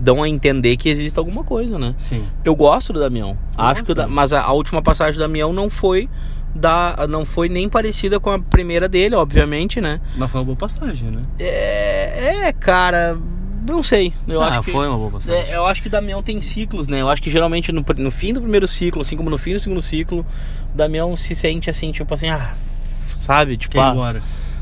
[0.00, 1.94] dão a entender que existe alguma coisa, né?
[1.98, 2.24] Sim.
[2.44, 3.38] Eu gosto do Damião.
[3.56, 4.10] Eu Acho que o gosto.
[4.10, 6.08] mas a, a última passagem do Damião não foi
[6.54, 10.00] da não foi nem parecida com a primeira dele, obviamente, né?
[10.16, 11.22] Mas foi uma boa passagem, né?
[11.38, 13.16] É, é cara,
[13.68, 14.12] não sei.
[14.26, 15.40] Eu ah, acho que foi uma boa passagem.
[15.40, 17.00] é, eu acho que o Damião tem ciclos, né?
[17.00, 19.60] Eu acho que geralmente no, no fim do primeiro ciclo, assim como no fim do
[19.60, 20.26] segundo ciclo,
[20.72, 22.54] o Damião se sente assim, tipo assim, ah,
[23.16, 23.56] sabe?
[23.56, 24.16] Tipo, ah.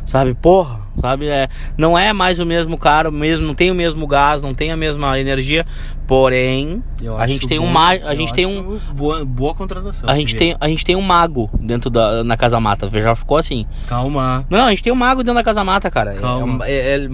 [0.07, 1.27] Sabe, porra, sabe?
[1.29, 4.73] É, não é mais o mesmo cara, mesmo, não tem o mesmo gás, não tem
[4.73, 5.67] a mesma energia,
[6.07, 10.09] porém, Eu a gente tem um bom- ma- a gente tem um Boa, boa contratação.
[10.09, 13.37] a gente tem a gente tem um mago dentro da na casa mata, já ficou
[13.37, 13.67] assim.
[13.87, 14.47] Calma.
[14.49, 16.15] Não, a gente tem um mago dentro da casa mata, cara.
[16.15, 16.67] Calma.
[16.67, 17.09] É, é, é,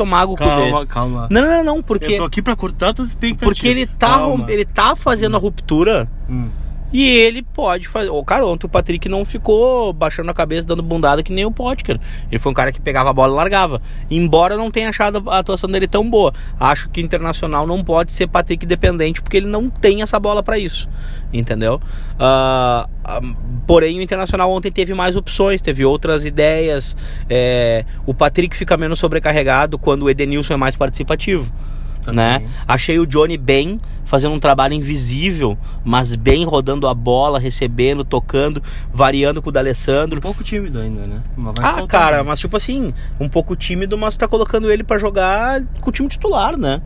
[0.00, 0.34] é o mago.
[0.34, 1.28] Calma, calma.
[1.30, 3.54] Não, não, não, porque Eu tô aqui pra cortar tuas expectativas.
[3.54, 4.50] porque ele tá Calma.
[4.50, 6.48] ele tá fazendo a ruptura Hum.
[6.94, 8.08] E ele pode fazer.
[8.08, 11.50] O cara, ontem o Patrick não ficou baixando a cabeça, dando bundada que nem o
[11.50, 11.98] Potker.
[12.30, 13.82] Ele foi um cara que pegava a bola e largava.
[14.08, 16.32] Embora não tenha achado a atuação dele tão boa.
[16.58, 20.40] Acho que o Internacional não pode ser Patrick dependente, porque ele não tem essa bola
[20.40, 20.88] para isso.
[21.32, 21.80] Entendeu?
[22.16, 22.88] Ah,
[23.66, 26.96] porém, o Internacional ontem teve mais opções, teve outras ideias.
[27.28, 31.52] É, o Patrick fica menos sobrecarregado quando o Edenilson é mais participativo
[32.04, 32.40] Também.
[32.40, 32.42] né?
[32.66, 38.62] Achei o Johnny bem, fazendo um trabalho invisível, mas bem rodando a bola, recebendo, tocando,
[38.92, 40.20] variando com o Um D'Alessandro.
[40.20, 41.22] pouco tímido ainda, né?
[41.60, 42.26] Ah, cara, mais.
[42.26, 46.08] mas tipo assim, um pouco tímido, mas tá colocando ele pra jogar com o time
[46.08, 46.82] titular, né?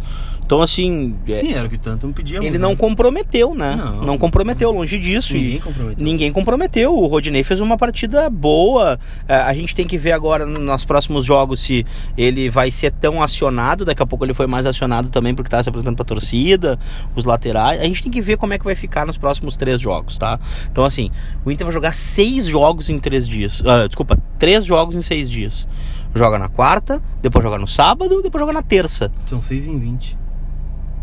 [0.48, 2.46] Então assim, é, Sim, era o que tanto me pedíamos.
[2.46, 2.76] ele não né?
[2.76, 3.76] comprometeu, né?
[3.76, 4.02] Não.
[4.02, 5.34] Não, comprometeu, longe disso.
[5.34, 6.04] Ninguém comprometeu.
[6.06, 6.94] Ninguém comprometeu.
[6.96, 8.98] O Rodinei fez uma partida boa.
[9.28, 11.84] É, A gente tem que ver agora no- nos próximos jogos se
[12.16, 13.84] ele vai ser tão acionado.
[13.84, 16.78] Daqui a pouco ele foi mais acionado também porque tá se apresentando pra torcida,
[17.14, 17.78] os laterais.
[17.78, 20.40] A gente tem que ver como é que vai ficar nos próximos três jogos, tá?
[20.72, 21.10] Então, assim,
[21.44, 23.62] o Inter vai jogar seis jogos em três dias.
[23.66, 25.68] Ah, desculpa, três jogos em seis dias.
[26.14, 29.12] Joga na quarta, depois joga no sábado, depois joga na terça.
[29.26, 30.16] São 6 em 20.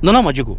[0.01, 0.57] Não, não, mas digo,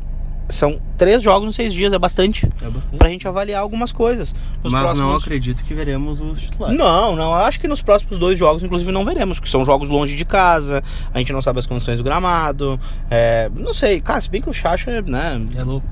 [0.48, 2.46] são três jogos em seis dias, é bastante.
[2.62, 2.96] É bastante.
[2.96, 4.34] Pra gente avaliar algumas coisas.
[4.62, 6.78] Nos Mas não próximos- acredito que veremos os titulares.
[6.78, 10.14] Não, não, acho que nos próximos dois jogos, inclusive, não veremos, porque são jogos longe
[10.14, 12.78] de casa, a gente não sabe as condições do gramado,
[13.10, 15.86] é, não sei, cara, se bem que o Chacha, né, É louco.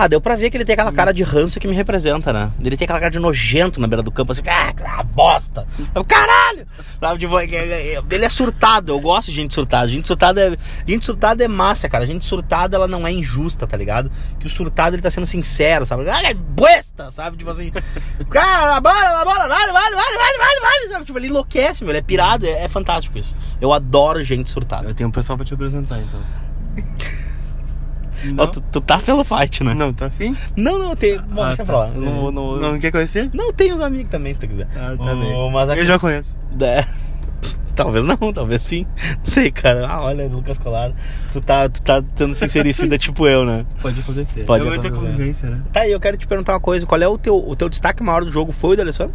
[0.00, 2.52] Ah, deu pra ver que ele tem aquela cara de ranço que me representa, né,
[2.62, 6.04] ele tem aquela cara de nojento na beira do campo, assim, ah, que bosta, eu,
[6.04, 6.68] caralho,
[7.00, 10.56] sabe, tipo, ele é surtado, eu gosto de gente surtada, gente surtada é,
[10.86, 14.08] gente surtada é massa, cara, gente surtada, ela não é injusta, tá ligado,
[14.38, 17.72] que o surtado, ele tá sendo sincero, sabe, ah, é besta, sabe, tipo assim,
[18.30, 21.82] cara, a bola, a bola, vale, vale, vale, vale, vale, vale, sabe, tipo, ele enlouquece,
[21.82, 24.88] meu, ele é pirado, é, é fantástico isso, eu adoro gente surtada.
[24.88, 26.47] Eu tenho um pessoal pra te apresentar, então.
[28.36, 29.74] Ó, tu, tu tá pelo fight, né?
[29.74, 30.36] Não, tá afim?
[30.56, 31.18] Não, não, tem.
[31.20, 31.64] Bom, Ah, deixa tá.
[31.64, 31.88] pra lá.
[31.88, 33.30] Não, não, Não, quer conhecer?
[33.32, 34.66] não, tem os amigos também, se tu quiser.
[34.76, 35.52] Ah, tá Oh, bem.
[35.52, 36.36] mas aqui- Eu já conheço.
[36.60, 36.84] É.
[37.76, 38.86] Talvez não, talvez sim.
[39.18, 39.86] Não sei, cara.
[39.88, 40.90] Ah, olha, Lucas Colar.
[41.32, 43.64] Tu tá, tu tá sendo sincericida tipo eu, né?
[43.80, 44.42] Pode acontecer.
[44.44, 45.62] Pode é muita convivência, né?
[45.72, 46.84] Tá aí, eu quero te perguntar uma coisa.
[46.84, 48.50] Qual é o teu, o teu destaque maior do jogo?
[48.50, 49.14] Foi o do Alessandro?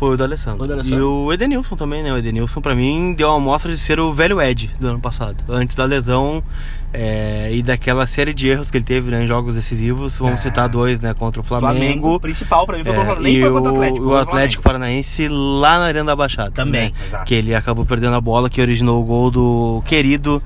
[0.00, 0.64] Foi o do Alessandro.
[0.64, 0.98] O do Alessandro.
[0.98, 2.10] E o Edenilson também, né?
[2.10, 5.44] O Edenilson, pra mim, deu uma amostra de ser o velho Ed do ano passado.
[5.46, 6.42] Antes da lesão
[6.90, 10.16] é, e daquela série de erros que ele teve né, em jogos decisivos.
[10.16, 10.42] Vamos É.
[10.44, 11.12] citar dois, né?
[11.12, 12.18] Contra o Flamengo.
[12.18, 14.06] principal pra mim foi é, contra o Nem e foi contra o Atlético.
[14.06, 16.50] o, o Atlético Paranaense lá na Arena da Baixada.
[16.50, 17.22] Também, né?
[17.26, 20.42] Que ele acabou perdendo a bola, que originou o gol do querido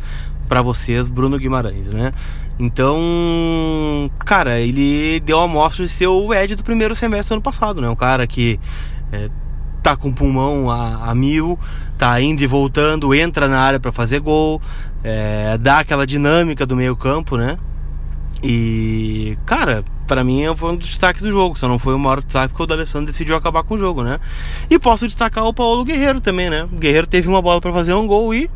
[0.49, 2.13] pra vocês, Bruno Guimarães, né?
[2.59, 7.43] Então, cara, ele deu a amostra de ser o Ed do primeiro semestre do ano
[7.43, 7.89] passado, né?
[7.89, 8.59] Um cara que
[9.13, 9.29] é,
[9.85, 11.59] tá com o pulmão a, a mil,
[11.99, 14.61] tá indo e voltando, entra na área pra fazer gol,
[15.05, 17.59] é, dá aquela dinâmica do meio campo, né?
[18.43, 21.59] E, cara, pra mim foi um dos destaques do jogo.
[21.59, 24.19] Só não foi o maior destaque porque o D'Alessandro decidiu acabar com o jogo, né?
[24.71, 26.65] E posso destacar o Paulo Guerreiro também, né?
[26.65, 28.51] O Guerreiro teve uma bola pra fazer um gol e,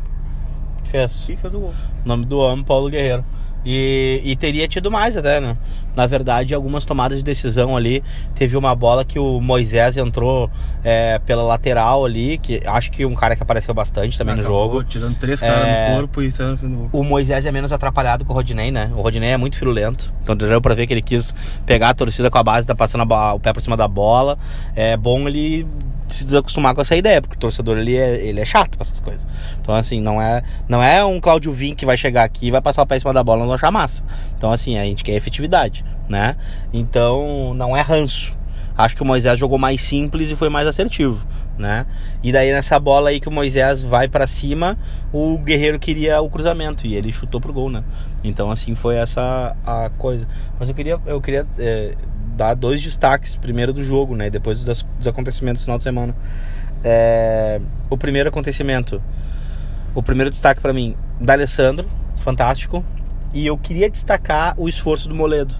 [0.83, 1.27] Fez.
[1.29, 1.73] e fez o gol.
[2.03, 3.23] Nome do homem, Paulo Guerreiro.
[3.65, 5.57] E, e teria tido mais até, né?
[5.95, 8.01] Na verdade, algumas tomadas de decisão ali.
[8.33, 10.49] Teve uma bola que o Moisés entrou
[10.83, 14.59] é, pela lateral ali, que acho que um cara que apareceu bastante também no Acabou
[14.71, 14.83] jogo.
[14.85, 15.89] Tirando três caras É.
[15.91, 16.89] no corpo e saindo no.
[16.93, 18.89] O Moisés é menos atrapalhado que o Rodinei, né?
[18.95, 20.13] O Rodinei é muito firulento.
[20.23, 23.11] Então deu pra ver que ele quis pegar a torcida com a base, tá passando
[23.13, 24.37] a o pé por cima da bola.
[24.75, 25.67] É bom ele
[26.15, 28.99] se desacostumar com essa ideia, porque o torcedor ele é, ele é chato pra essas
[28.99, 29.27] coisas.
[29.61, 32.61] Então, assim, não é, não é um Claudio Vim que vai chegar aqui e vai
[32.61, 34.03] passar o pé em cima da bola e nós achar massa.
[34.37, 36.35] Então, assim, a gente quer efetividade, né?
[36.73, 38.37] Então, não é ranço.
[38.77, 41.25] Acho que o Moisés jogou mais simples e foi mais assertivo,
[41.59, 41.85] né?
[42.23, 44.77] E daí nessa bola aí que o Moisés vai para cima,
[45.11, 47.83] o Guerreiro queria o cruzamento e ele chutou pro gol, né?
[48.23, 50.25] Então assim foi essa a coisa.
[50.57, 51.95] Mas eu queria eu queria é,
[52.35, 54.29] dar dois destaques primeiro do jogo, né?
[54.29, 56.15] Depois dos, acontecimentos do final de semana.
[56.83, 59.01] É, o primeiro acontecimento,
[59.93, 62.83] o primeiro destaque para mim, da Alessandro, fantástico.
[63.33, 65.53] E eu queria destacar o esforço do Moledo.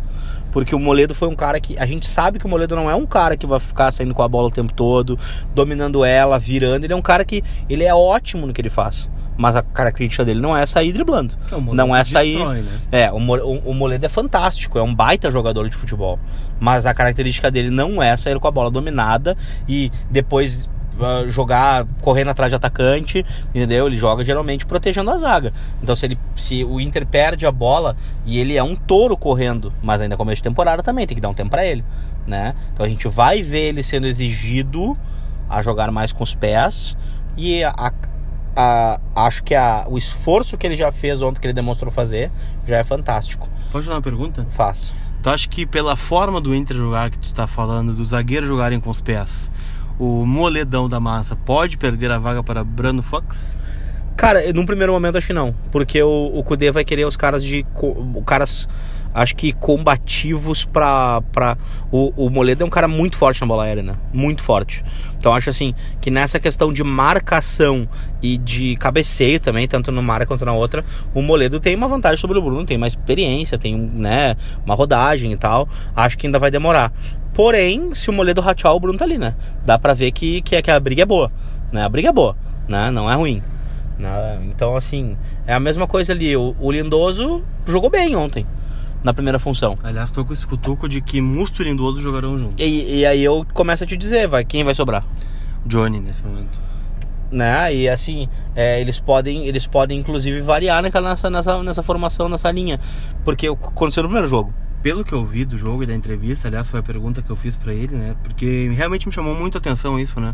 [0.51, 1.77] Porque o Moledo foi um cara que.
[1.77, 4.23] A gente sabe que o Moledo não é um cara que vai ficar saindo com
[4.23, 5.17] a bola o tempo todo,
[5.53, 6.83] dominando ela, virando.
[6.83, 7.43] Ele é um cara que.
[7.69, 9.09] Ele é ótimo no que ele faz.
[9.38, 11.33] Mas a característica dele não é sair driblando.
[11.49, 12.35] É, não é sair.
[12.35, 12.79] Destrói, né?
[12.91, 16.19] É, o, o, o Moledo é fantástico, é um baita jogador de futebol.
[16.59, 20.69] Mas a característica dele não é sair com a bola dominada e depois
[21.01, 23.88] ah, jogar correndo atrás de atacante, entendeu?
[23.88, 25.53] Ele joga geralmente protegendo a zaga.
[25.81, 29.71] Então se ele se o Inter perde a bola e ele é um touro correndo,
[29.81, 31.83] mas ainda começo de temporada também, tem que dar um tempo pra ele,
[32.27, 32.53] né?
[32.73, 34.97] Então a gente vai ver ele sendo exigido
[35.49, 36.95] a jogar mais com os pés
[37.38, 37.93] e a-
[38.55, 42.31] a- acho que a- o esforço que ele já fez ontem, que ele demonstrou fazer,
[42.67, 43.47] já é fantástico.
[43.71, 44.45] Pode fazer uma pergunta?
[44.49, 44.93] Faço.
[45.21, 48.79] Tu acha que pela forma do Inter jogar que tu tá falando, dos zagueiros jogarem
[48.79, 49.51] com os pés,
[49.99, 53.59] o moledão da massa pode perder a vaga para Brano Fox?
[54.19, 55.55] Cara, num primeiro momento acho que não.
[55.71, 57.65] Porque o, o Kudê vai querer os caras de.
[57.81, 58.67] o caras.
[59.13, 61.21] Acho que combativos pra.
[61.31, 61.57] pra
[61.89, 63.95] o, o Moledo é um cara muito forte na bola aérea, né?
[64.13, 64.83] Muito forte.
[65.17, 67.88] Então acho assim que nessa questão de marcação
[68.21, 70.83] e de cabeceio também, tanto numa área quanto na outra,
[71.13, 74.35] o Moledo tem uma vantagem sobre o Bruno, tem mais experiência, tem né,
[74.65, 75.67] uma rodagem e tal.
[75.95, 76.91] Acho que ainda vai demorar.
[77.33, 79.35] Porém, se o Moledo rachar, o Bruno tá ali, né?
[79.65, 81.31] Dá pra ver que, que, que a briga é boa.
[81.71, 81.83] Né?
[81.83, 82.35] A briga é boa,
[82.67, 82.91] né?
[82.91, 83.41] Não é ruim.
[83.97, 84.39] né?
[84.45, 85.15] Então, assim,
[85.45, 86.35] é a mesma coisa ali.
[86.35, 88.45] O, o Lindoso jogou bem ontem,
[89.03, 89.73] na primeira função.
[89.83, 92.55] Aliás, tô com esse cutuco de que Musto e Lindoso jogarão juntos.
[92.57, 95.05] E, e aí eu começo a te dizer, vai, quem vai sobrar?
[95.65, 96.59] Johnny nesse momento.
[97.31, 97.75] Né?
[97.75, 102.79] E assim, é, eles podem, eles podem inclusive variar nessa, nessa, nessa formação, nessa linha.
[103.23, 104.51] Porque aconteceu no primeiro jogo.
[104.81, 107.35] Pelo que eu vi do jogo e da entrevista, aliás, foi a pergunta que eu
[107.35, 108.15] fiz pra ele, né?
[108.23, 110.33] Porque realmente me chamou muito a atenção isso, né?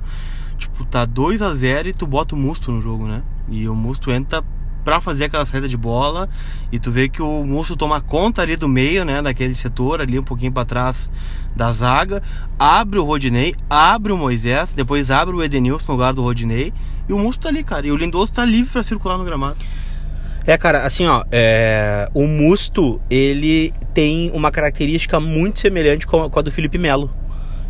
[0.57, 3.23] Tipo, tá 2 a 0 e tu bota o Musto no jogo, né?
[3.49, 4.43] E o Musto entra
[4.85, 6.29] pra fazer aquela saída de bola
[6.71, 10.19] e tu vê que o Musto toma conta ali do meio, né, daquele setor ali
[10.19, 11.09] um pouquinho pra trás
[11.55, 12.21] da zaga,
[12.59, 16.71] abre o Rodinei, abre o Moisés, depois abre o Edenilson no lugar do Rodinei
[17.09, 17.87] e o Musto tá ali, cara.
[17.87, 19.57] E o Lindoso tá livre pra circular no gramado.
[20.47, 26.41] É, cara, assim, ó, é, o Musto, ele tem uma característica muito semelhante com a,
[26.41, 27.09] do Felipe Melo.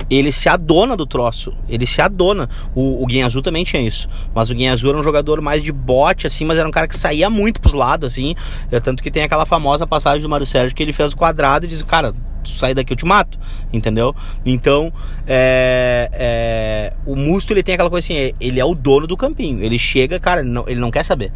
[0.10, 2.50] Ele se adona do troço, ele se adona.
[2.76, 5.64] O, o Guinha Azul também tinha isso, mas o Guinha Azul era um jogador mais
[5.64, 8.36] de bote, assim, mas era um cara que saía muito pros lados, assim.
[8.72, 11.66] É, tanto que tem aquela famosa passagem do Mário Sérgio que ele fez o quadrado
[11.66, 12.14] e diz, cara,
[12.46, 13.38] tu sair daqui eu te mato,
[13.74, 14.16] entendeu?
[14.46, 14.94] Então,
[15.28, 19.64] é, é, o Musto ele tem aquela coisa assim, ele é o dono do campinho.
[19.64, 21.32] Ele chega, cara, ele não, ele não quer saber.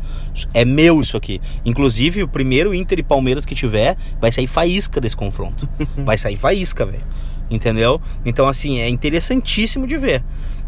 [0.54, 1.42] É meu isso aqui.
[1.66, 5.68] Inclusive, o primeiro Inter e Palmeiras que tiver, vai sair faísca desse confronto.
[5.98, 7.04] Vai sair faísca, velho.
[7.50, 8.00] Entendeu?
[8.26, 10.24] Então, assim, é interessantíssimo de ver.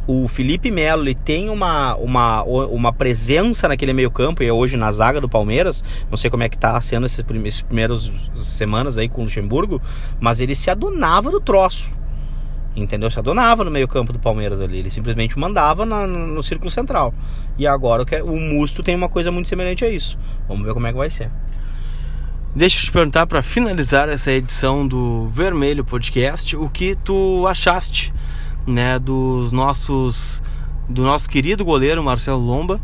[0.07, 4.75] O Felipe Melo ele tem uma, uma, uma presença naquele meio campo e é hoje
[4.75, 5.83] na zaga do Palmeiras.
[6.09, 9.23] Não sei como é que tá sendo esses, prime- esses primeiros semanas aí com o
[9.25, 9.79] Luxemburgo,
[10.19, 11.93] mas ele se adonava do troço.
[12.75, 13.11] Entendeu?
[13.11, 14.79] Se adonava no meio campo do Palmeiras ali.
[14.79, 17.13] Ele simplesmente mandava na- no, círculo central.
[17.57, 20.17] E agora é- o Musto tem uma coisa muito semelhante a isso.
[20.47, 21.29] Vamos ver como é que vai ser.
[22.53, 28.13] Deixa eu te perguntar para finalizar essa edição do Vermelho Podcast, o que tu achaste,
[28.67, 30.43] né, dos nossos
[30.89, 32.77] do nosso querido goleiro Marcelo Lomba,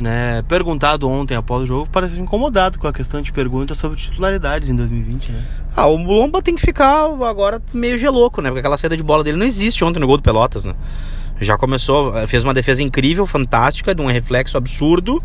[0.00, 4.68] né, perguntado ontem após o jogo, parece incomodado com a questão de perguntas sobre titularidades
[4.68, 5.44] em 2020, né?
[5.76, 8.48] Ah, o Lomba tem que ficar agora meio geloco, né?
[8.48, 10.74] Porque aquela saída de bola dele não existe ontem no gol do Pelotas, né?
[11.40, 15.20] Já começou, fez uma defesa incrível, fantástica, de um reflexo absurdo,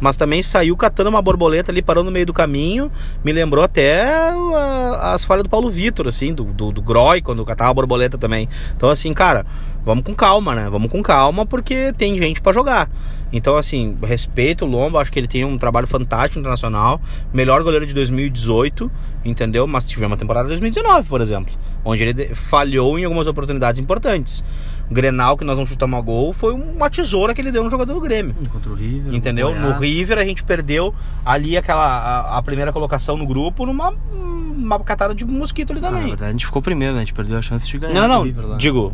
[0.00, 2.90] mas também saiu catando uma borboleta ali, parou no meio do caminho.
[3.22, 7.44] Me lembrou até ah, as falhas do Paulo Vitor, assim, do, do, do Groy, quando
[7.44, 8.48] catava a borboleta também.
[8.76, 9.46] Então, assim, cara,
[9.84, 10.68] vamos com calma, né?
[10.68, 12.90] Vamos com calma, porque tem gente pra jogar.
[13.32, 17.00] Então, assim, respeito o Lomba, acho que ele tem um trabalho fantástico internacional,
[17.32, 18.90] melhor goleiro de 2018,
[19.24, 19.66] entendeu?
[19.66, 24.44] Mas tivemos uma temporada de 2019, por exemplo, onde ele falhou em algumas oportunidades importantes.
[24.90, 27.70] O Grenal, que nós não chutamos a gol, foi uma tesoura que ele deu no
[27.70, 28.34] jogador do Grêmio.
[28.52, 29.14] Contra o River.
[29.14, 29.54] Entendeu?
[29.54, 29.72] No.
[29.78, 35.14] River a gente perdeu ali aquela a, a primeira colocação no grupo numa uma catada
[35.14, 36.08] de mosquito ali Ah, na também.
[36.08, 37.00] verdade, a gente ficou primeiro, né?
[37.00, 37.94] A gente perdeu a chance de ganhar.
[37.94, 38.22] não, não, não.
[38.24, 38.56] River.
[38.58, 38.92] Digo,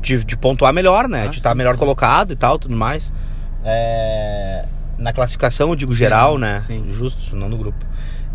[0.00, 1.24] de, de pontuar melhor, né?
[1.24, 3.12] Ah, de estar sim, melhor colocado e tal, tudo mais.
[3.64, 4.66] É,
[4.98, 6.60] na classificação, eu digo geral, Geral, né?
[6.60, 6.92] sim.
[6.92, 7.84] Justo, não no grupo.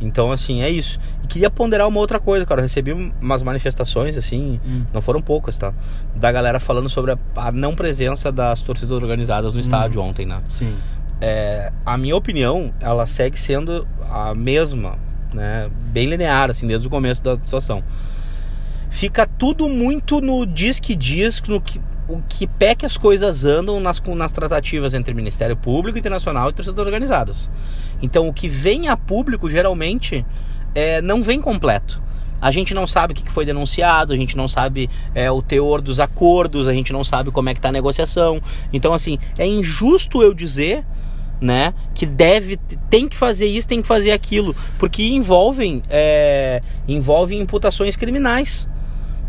[0.02, 1.00] Então, assim, é isso.
[1.24, 2.62] E queria ponderar uma outra coisa, cara.
[2.62, 4.86] Eu recebi umas manifestações, assim, hum.
[4.94, 5.74] não foram poucas, tá?
[6.16, 9.62] Da galera falando sobre a, a não presença das torcidas organizadas no hum.
[9.62, 10.42] estádio ontem, né?
[10.50, 10.76] Sim.
[11.22, 14.98] É, a minha opinião, ela segue sendo a mesma,
[15.34, 15.70] né?
[15.92, 17.84] Bem linear, assim, desde o começo da situação.
[18.90, 23.46] Fica tudo muito no diz que diz, no que, o que pé que as coisas
[23.46, 27.50] andam nas, nas tratativas entre Ministério Público Internacional e torcidas organizadas.
[28.02, 30.26] Então, o que vem a público geralmente
[30.74, 32.02] é, não vem completo.
[32.42, 35.82] A gente não sabe o que foi denunciado, a gente não sabe é, o teor
[35.82, 38.42] dos acordos, a gente não sabe como é que está a negociação.
[38.74, 40.86] Então, assim, é injusto eu dizer
[41.42, 41.74] né?
[41.96, 42.58] Que deve,
[42.90, 48.68] tem que fazer isso, tem que fazer aquilo, porque envolvem, é, envolvem imputações criminais.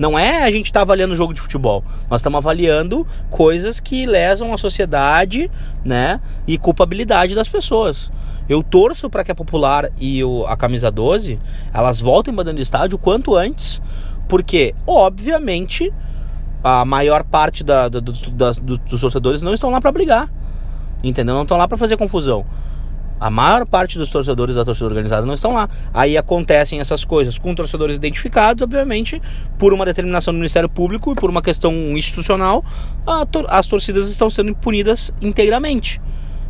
[0.01, 1.85] Não é a gente estar tá avaliando jogo de futebol.
[2.09, 5.51] Nós estamos avaliando coisas que lesam a sociedade,
[5.85, 6.23] né?
[6.47, 8.11] E culpabilidade das pessoas.
[8.49, 11.39] Eu torço para que a Popular e o, a Camisa 12
[11.71, 13.83] elas voltem para dentro do estádio o quanto antes,
[14.27, 15.93] porque, obviamente,
[16.65, 20.31] a maior parte da, da, da, dos torcedores não estão lá para brigar.
[21.05, 21.35] Entendeu?
[21.35, 22.47] Não estão lá para fazer confusão.
[23.21, 25.69] A maior parte dos torcedores da torcida organizada não estão lá.
[25.93, 29.21] Aí acontecem essas coisas com torcedores identificados, obviamente,
[29.59, 32.65] por uma determinação do Ministério Público e por uma questão institucional,
[33.31, 36.01] tor as torcidas estão sendo punidas inteiramente,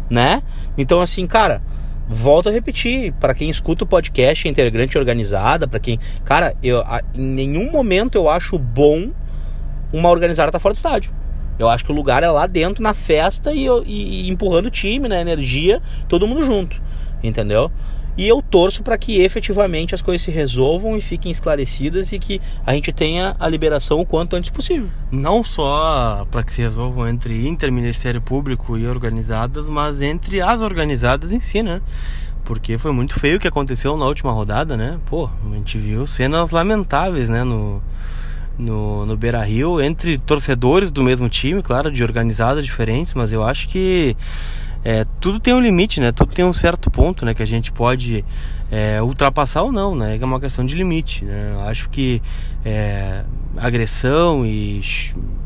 [0.09, 0.43] né?
[0.79, 1.61] Então, assim, cara,
[2.09, 6.83] volto a repetir, para quem escuta o podcast é integrante organizada, para quem, cara, eu,
[7.15, 9.11] em nenhum momento eu acho bom
[9.93, 11.20] uma organizada estar tá fora do estádio.
[11.61, 14.70] Eu acho que o lugar é lá dentro, na festa e, e, e empurrando o
[14.70, 15.20] time, né?
[15.20, 16.81] Energia, todo mundo junto,
[17.23, 17.70] entendeu?
[18.16, 22.40] E eu torço para que efetivamente as coisas se resolvam e fiquem esclarecidas e que
[22.64, 24.88] a gente tenha a liberação o quanto antes possível.
[25.12, 31.35] Não só para que se resolvam entre interministério público e organizadas, mas entre as organizadas
[31.35, 31.83] em si, né?
[32.42, 34.99] Porque foi muito feio o que aconteceu na última rodada, né?
[35.05, 37.44] Pô, a gente viu cenas lamentáveis, né?
[37.44, 37.83] No,
[38.61, 43.42] no, no Beira Rio, entre torcedores do mesmo time, claro, de organizadas diferentes, mas eu
[43.42, 44.16] acho que
[44.85, 46.11] é, tudo tem um limite, né?
[46.11, 47.35] Tudo tem um certo ponto, né?
[47.35, 48.25] Que a gente pode
[48.70, 50.18] é, ultrapassar ou não, né?
[50.18, 51.53] É uma questão de limite, né?
[51.55, 52.23] Eu acho que
[52.64, 53.23] é,
[53.57, 54.81] agressão e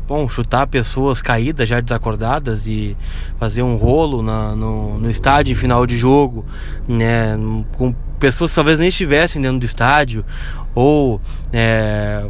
[0.07, 2.95] bom, chutar pessoas caídas já desacordadas e
[3.37, 6.45] fazer um rolo na, no, no estádio em final de jogo,
[6.87, 7.37] né?
[7.75, 10.23] Com pessoas que talvez nem estivessem dentro do estádio
[10.73, 11.19] ou
[11.51, 12.25] é,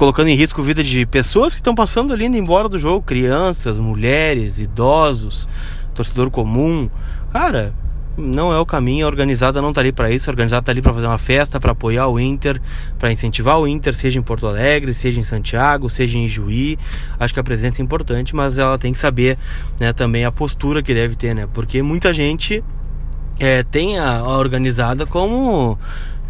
[0.00, 3.02] colocando em risco a vida de pessoas que estão passando ali indo embora do jogo,
[3.02, 5.46] crianças, mulheres, idosos,
[5.92, 6.88] torcedor comum.
[7.30, 7.74] Cara,
[8.16, 10.80] não é o caminho, a organizada não tá ali para isso, a organizada tá ali
[10.80, 12.58] para fazer uma festa, para apoiar o Inter,
[12.98, 16.78] para incentivar o Inter, seja em Porto Alegre, seja em Santiago, seja em Juí.
[17.18, 19.36] Acho que a presença é importante, mas ela tem que saber,
[19.78, 21.46] né, também a postura que deve ter, né?
[21.52, 22.64] Porque muita gente
[23.38, 25.78] é, tem a, a organizada como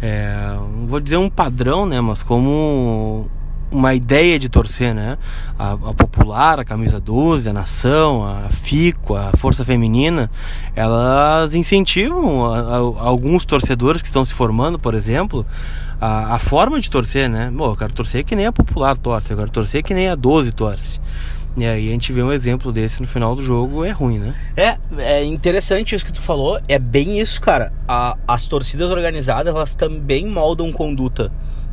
[0.01, 0.57] é,
[0.87, 3.31] vou dizer um padrão, né, mas como
[3.71, 5.17] uma ideia de torcer, né?
[5.57, 10.29] A, a, Popular, a Camisa 12, a Nação, a FICO, a Força Feminina,
[10.75, 15.45] elas incentivam a, a, alguns torcedores que estão se formando, por exemplo,
[15.99, 17.49] a, forma de torcer, né?
[17.53, 20.15] Bom, eu quero torcer que nem a Popular torce, eu quero torcer que nem a
[20.15, 20.99] 12 torce.
[21.55, 24.33] E aí a gente vê um exemplo desse no final do jogo, é ruim, né?
[24.55, 27.73] É, é interessante isso que tu falou, é bem isso, cara.
[28.27, 31.31] as torcidas organizadas, elas também moldam conduta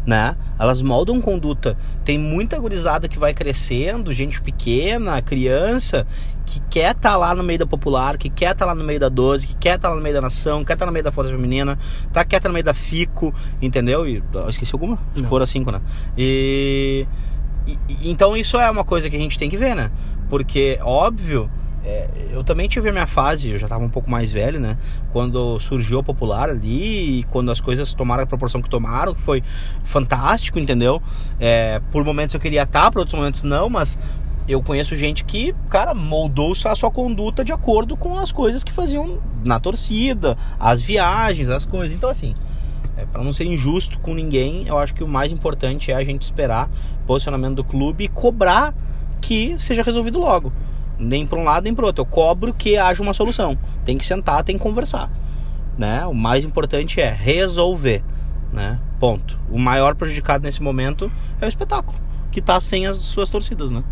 [0.09, 0.35] né?
[0.59, 1.77] Elas moldam conduta.
[2.03, 6.07] Tem muita gurizada que vai crescendo, gente pequena, criança,
[6.47, 8.83] que quer estar tá lá no meio da popular, que quer estar tá lá no
[8.83, 10.87] meio da 12, que quer estar tá lá no meio da nação, quer estar tá
[10.87, 11.79] no meio da força feminina,
[12.11, 14.09] tá, quer estar tá no meio da FICO, entendeu?
[14.09, 14.99] E, eu esqueci alguma?
[15.15, 15.29] Não.
[15.29, 15.83] Foram cinco, né?
[16.17, 17.07] E,
[17.67, 19.91] e, então isso é uma coisa que a gente tem que ver, né?
[20.31, 21.51] Porque, óbvio,
[21.89, 24.77] é, eu também tive a minha fase, eu já estava um pouco mais velho, né?
[25.11, 29.43] Quando surgiu o popular ali, quando as coisas tomaram a proporção que tomaram, que foi
[29.85, 31.01] fantástico, entendeu?
[31.41, 33.99] É, por momentos eu queria estar, por outros momentos não, mas
[34.47, 38.71] eu conheço gente que, cara, moldou a sua conduta de acordo com as coisas que
[38.73, 41.97] faziam na torcida, as viagens, as coisas.
[41.97, 42.35] Então, assim,
[42.99, 46.05] é, para não ser injusto com ninguém, eu acho que o mais importante é a
[46.05, 46.69] gente esperar
[47.03, 48.75] o posicionamento do clube e cobrar
[49.23, 50.53] que seja resolvido logo
[50.99, 52.03] nem para um lado nem para outro.
[52.03, 53.57] Eu cobro que haja uma solução.
[53.85, 55.11] Tem que sentar, tem que conversar.
[55.77, 56.05] Né?
[56.07, 58.03] O mais importante é resolver.
[58.53, 58.79] Né?
[58.99, 59.39] Ponto.
[59.51, 61.97] O maior prejudicado nesse momento é o espetáculo,
[62.31, 63.85] que está sem as suas torcidas, né?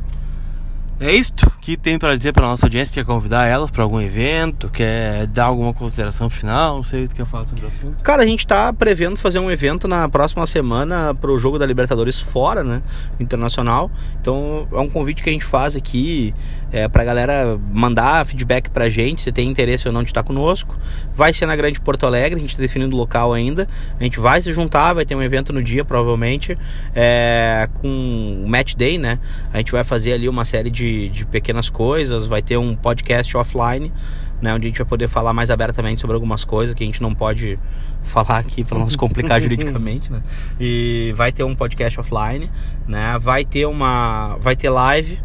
[0.98, 2.94] É isto que tem para dizer para nossa audiência.
[2.94, 4.70] Quer convidar elas para algum evento?
[4.70, 6.76] Quer dar alguma consideração final?
[6.76, 8.02] Não sei o que quer falar sobre o assunto.
[8.02, 12.18] Cara, a gente tá prevendo fazer um evento na próxima semana pro jogo da Libertadores
[12.18, 12.82] fora, né?
[13.20, 13.90] Internacional.
[14.18, 16.34] Então é um convite que a gente faz aqui
[16.76, 20.76] é, pra galera mandar feedback pra gente, se tem interesse ou não de estar conosco.
[21.14, 23.68] Vai ser na Grande Porto Alegre, a gente tá definindo o local ainda.
[23.98, 26.56] A gente vai se juntar, vai ter um evento no dia, provavelmente,
[26.94, 29.18] é, com o Match Day, né?
[29.52, 33.36] A gente vai fazer ali uma série de de, pequenas coisas, vai ter um podcast
[33.36, 33.92] offline,
[34.40, 37.02] né, onde a gente vai poder falar mais abertamente sobre algumas coisas que a gente
[37.02, 37.58] não pode
[38.02, 40.22] falar aqui para não se complicar juridicamente, né?
[40.60, 42.50] E vai ter um podcast offline,
[42.86, 43.18] né?
[43.18, 45.18] Vai ter uma vai ter live.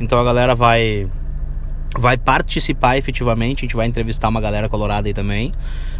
[0.00, 1.08] Então a galera vai
[1.98, 5.52] vai participar efetivamente, a gente vai entrevistar uma galera colorada aí também.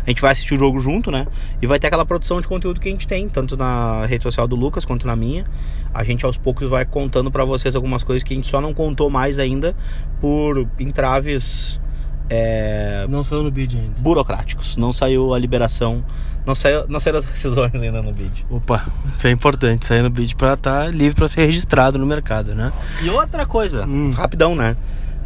[0.07, 1.26] A gente vai assistir o jogo junto, né?
[1.61, 4.47] E vai ter aquela produção de conteúdo que a gente tem, tanto na rede social
[4.47, 5.47] do Lucas quanto na minha.
[5.94, 8.74] A gente aos poucos vai contando para vocês algumas coisas que a gente só não
[8.74, 9.74] contou mais ainda
[10.20, 11.80] por entraves
[12.29, 13.07] é...
[13.09, 13.95] Não saiu no bid ainda.
[13.99, 14.77] Burocráticos.
[14.77, 16.05] Não saiu a liberação.
[16.47, 18.47] Não saiu, não saiu as decisões ainda no bid.
[18.49, 19.85] Opa, isso é importante.
[19.85, 22.72] Sair no bid para estar tá livre para ser registrado no mercado, né?
[23.03, 24.12] E outra coisa, hum.
[24.12, 24.77] rapidão, né?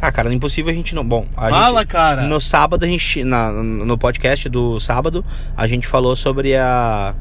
[0.01, 1.05] Ah, cara, é impossível a gente não.
[1.05, 2.23] Bom, a Fala, gente, cara!
[2.23, 3.23] No sábado, a gente.
[3.23, 5.23] Na, no podcast do sábado,
[5.55, 7.13] a gente falou sobre a,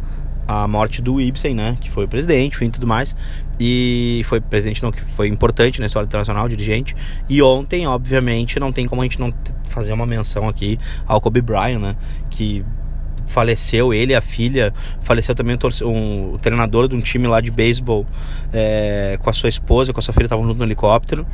[0.50, 1.76] a morte do Ibsen, né?
[1.80, 3.14] Que foi presidente, enfim, tudo mais.
[3.60, 6.96] E foi presidente, não, que foi importante na história internacional, dirigente.
[7.28, 9.32] E ontem, obviamente, não tem como a gente não
[9.68, 10.76] fazer uma menção aqui
[11.06, 11.96] ao Kobe Bryant, né?
[12.28, 12.64] Que
[13.28, 17.52] faleceu, ele a filha, faleceu também um, um, um treinador de um time lá de
[17.52, 18.04] beisebol
[18.52, 21.24] é, com a sua esposa, com a sua filha, estavam junto no helicóptero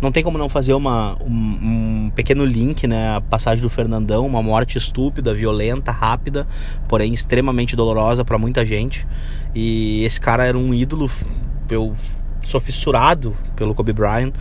[0.00, 3.16] não tem como não fazer uma, um, um, pequeno link, né?
[3.16, 6.46] A passagem do Fernandão, uma morte estúpida, violenta, rápida,
[6.88, 9.06] porém extremamente dolorosa para muita gente.
[9.54, 11.10] E esse cara era um ídolo,
[11.68, 11.94] eu
[12.42, 14.32] sou fissurado pelo Kobe Bryant,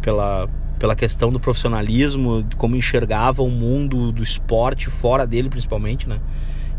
[0.00, 0.48] pela,
[0.78, 6.20] pela questão do profissionalismo, de como enxergava o mundo do esporte, fora dele principalmente, né?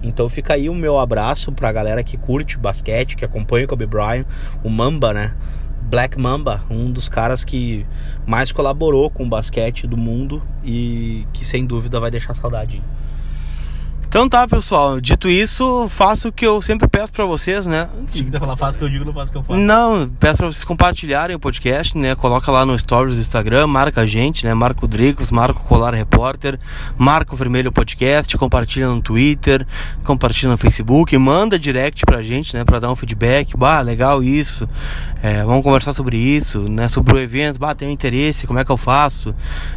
[0.01, 3.85] Então fica aí o meu abraço pra galera que curte basquete, que acompanha o Kobe
[3.85, 4.25] Bryant,
[4.63, 5.33] o Mamba, né?
[5.89, 7.85] Black Mamba, um dos caras que
[8.25, 12.81] mais colaborou com o basquete do mundo e que sem dúvida vai deixar saudade.
[14.13, 15.01] Então tá, pessoal.
[15.01, 17.89] Dito isso, faço o que eu sempre peço para vocês, né?
[18.11, 19.59] Tinha que falar, faço o que eu digo, não faço o que eu faço.
[19.59, 22.13] Não, peço pra vocês compartilharem o podcast, né?
[22.13, 24.53] Coloca lá no Stories do Instagram, marca a gente, né?
[24.53, 26.59] Marco Dricos, Marco Colar Repórter,
[26.95, 29.65] Marco Vermelho Podcast, compartilha no Twitter,
[30.03, 32.63] compartilha no Facebook, manda direct pra gente, né?
[32.63, 33.57] Pra dar um feedback.
[33.57, 34.69] Bah, legal isso.
[35.23, 36.89] É, vamos conversar sobre isso, né?
[36.89, 37.57] Sobre o evento.
[37.57, 39.33] Bah, tenho interesse, como é que eu faço?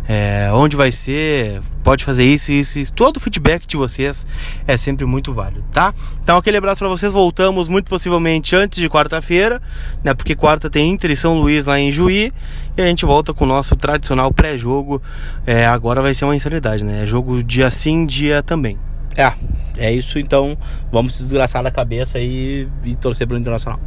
[0.08, 1.60] É, onde vai ser?
[1.84, 2.92] Pode fazer isso, isso, isso.
[2.92, 4.26] Todo o feedback de vocês
[4.66, 5.94] é sempre muito válido, tá?
[6.20, 9.62] Então aquele abraço para vocês, voltamos muito possivelmente antes de quarta-feira,
[10.02, 10.14] né?
[10.14, 12.32] Porque quarta tem Inter e São Luís lá em Juí
[12.76, 15.00] e a gente volta com o nosso tradicional pré-jogo.
[15.46, 17.06] É, agora vai ser uma insanidade, né?
[17.06, 18.76] Jogo dia sim, dia também.
[19.16, 19.32] É,
[19.76, 20.58] é isso então.
[20.90, 23.78] Vamos desgraçar da cabeça e, e torcer pro Internacional.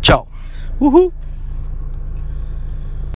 [0.00, 0.28] Tchau.
[0.80, 1.12] Woohoo!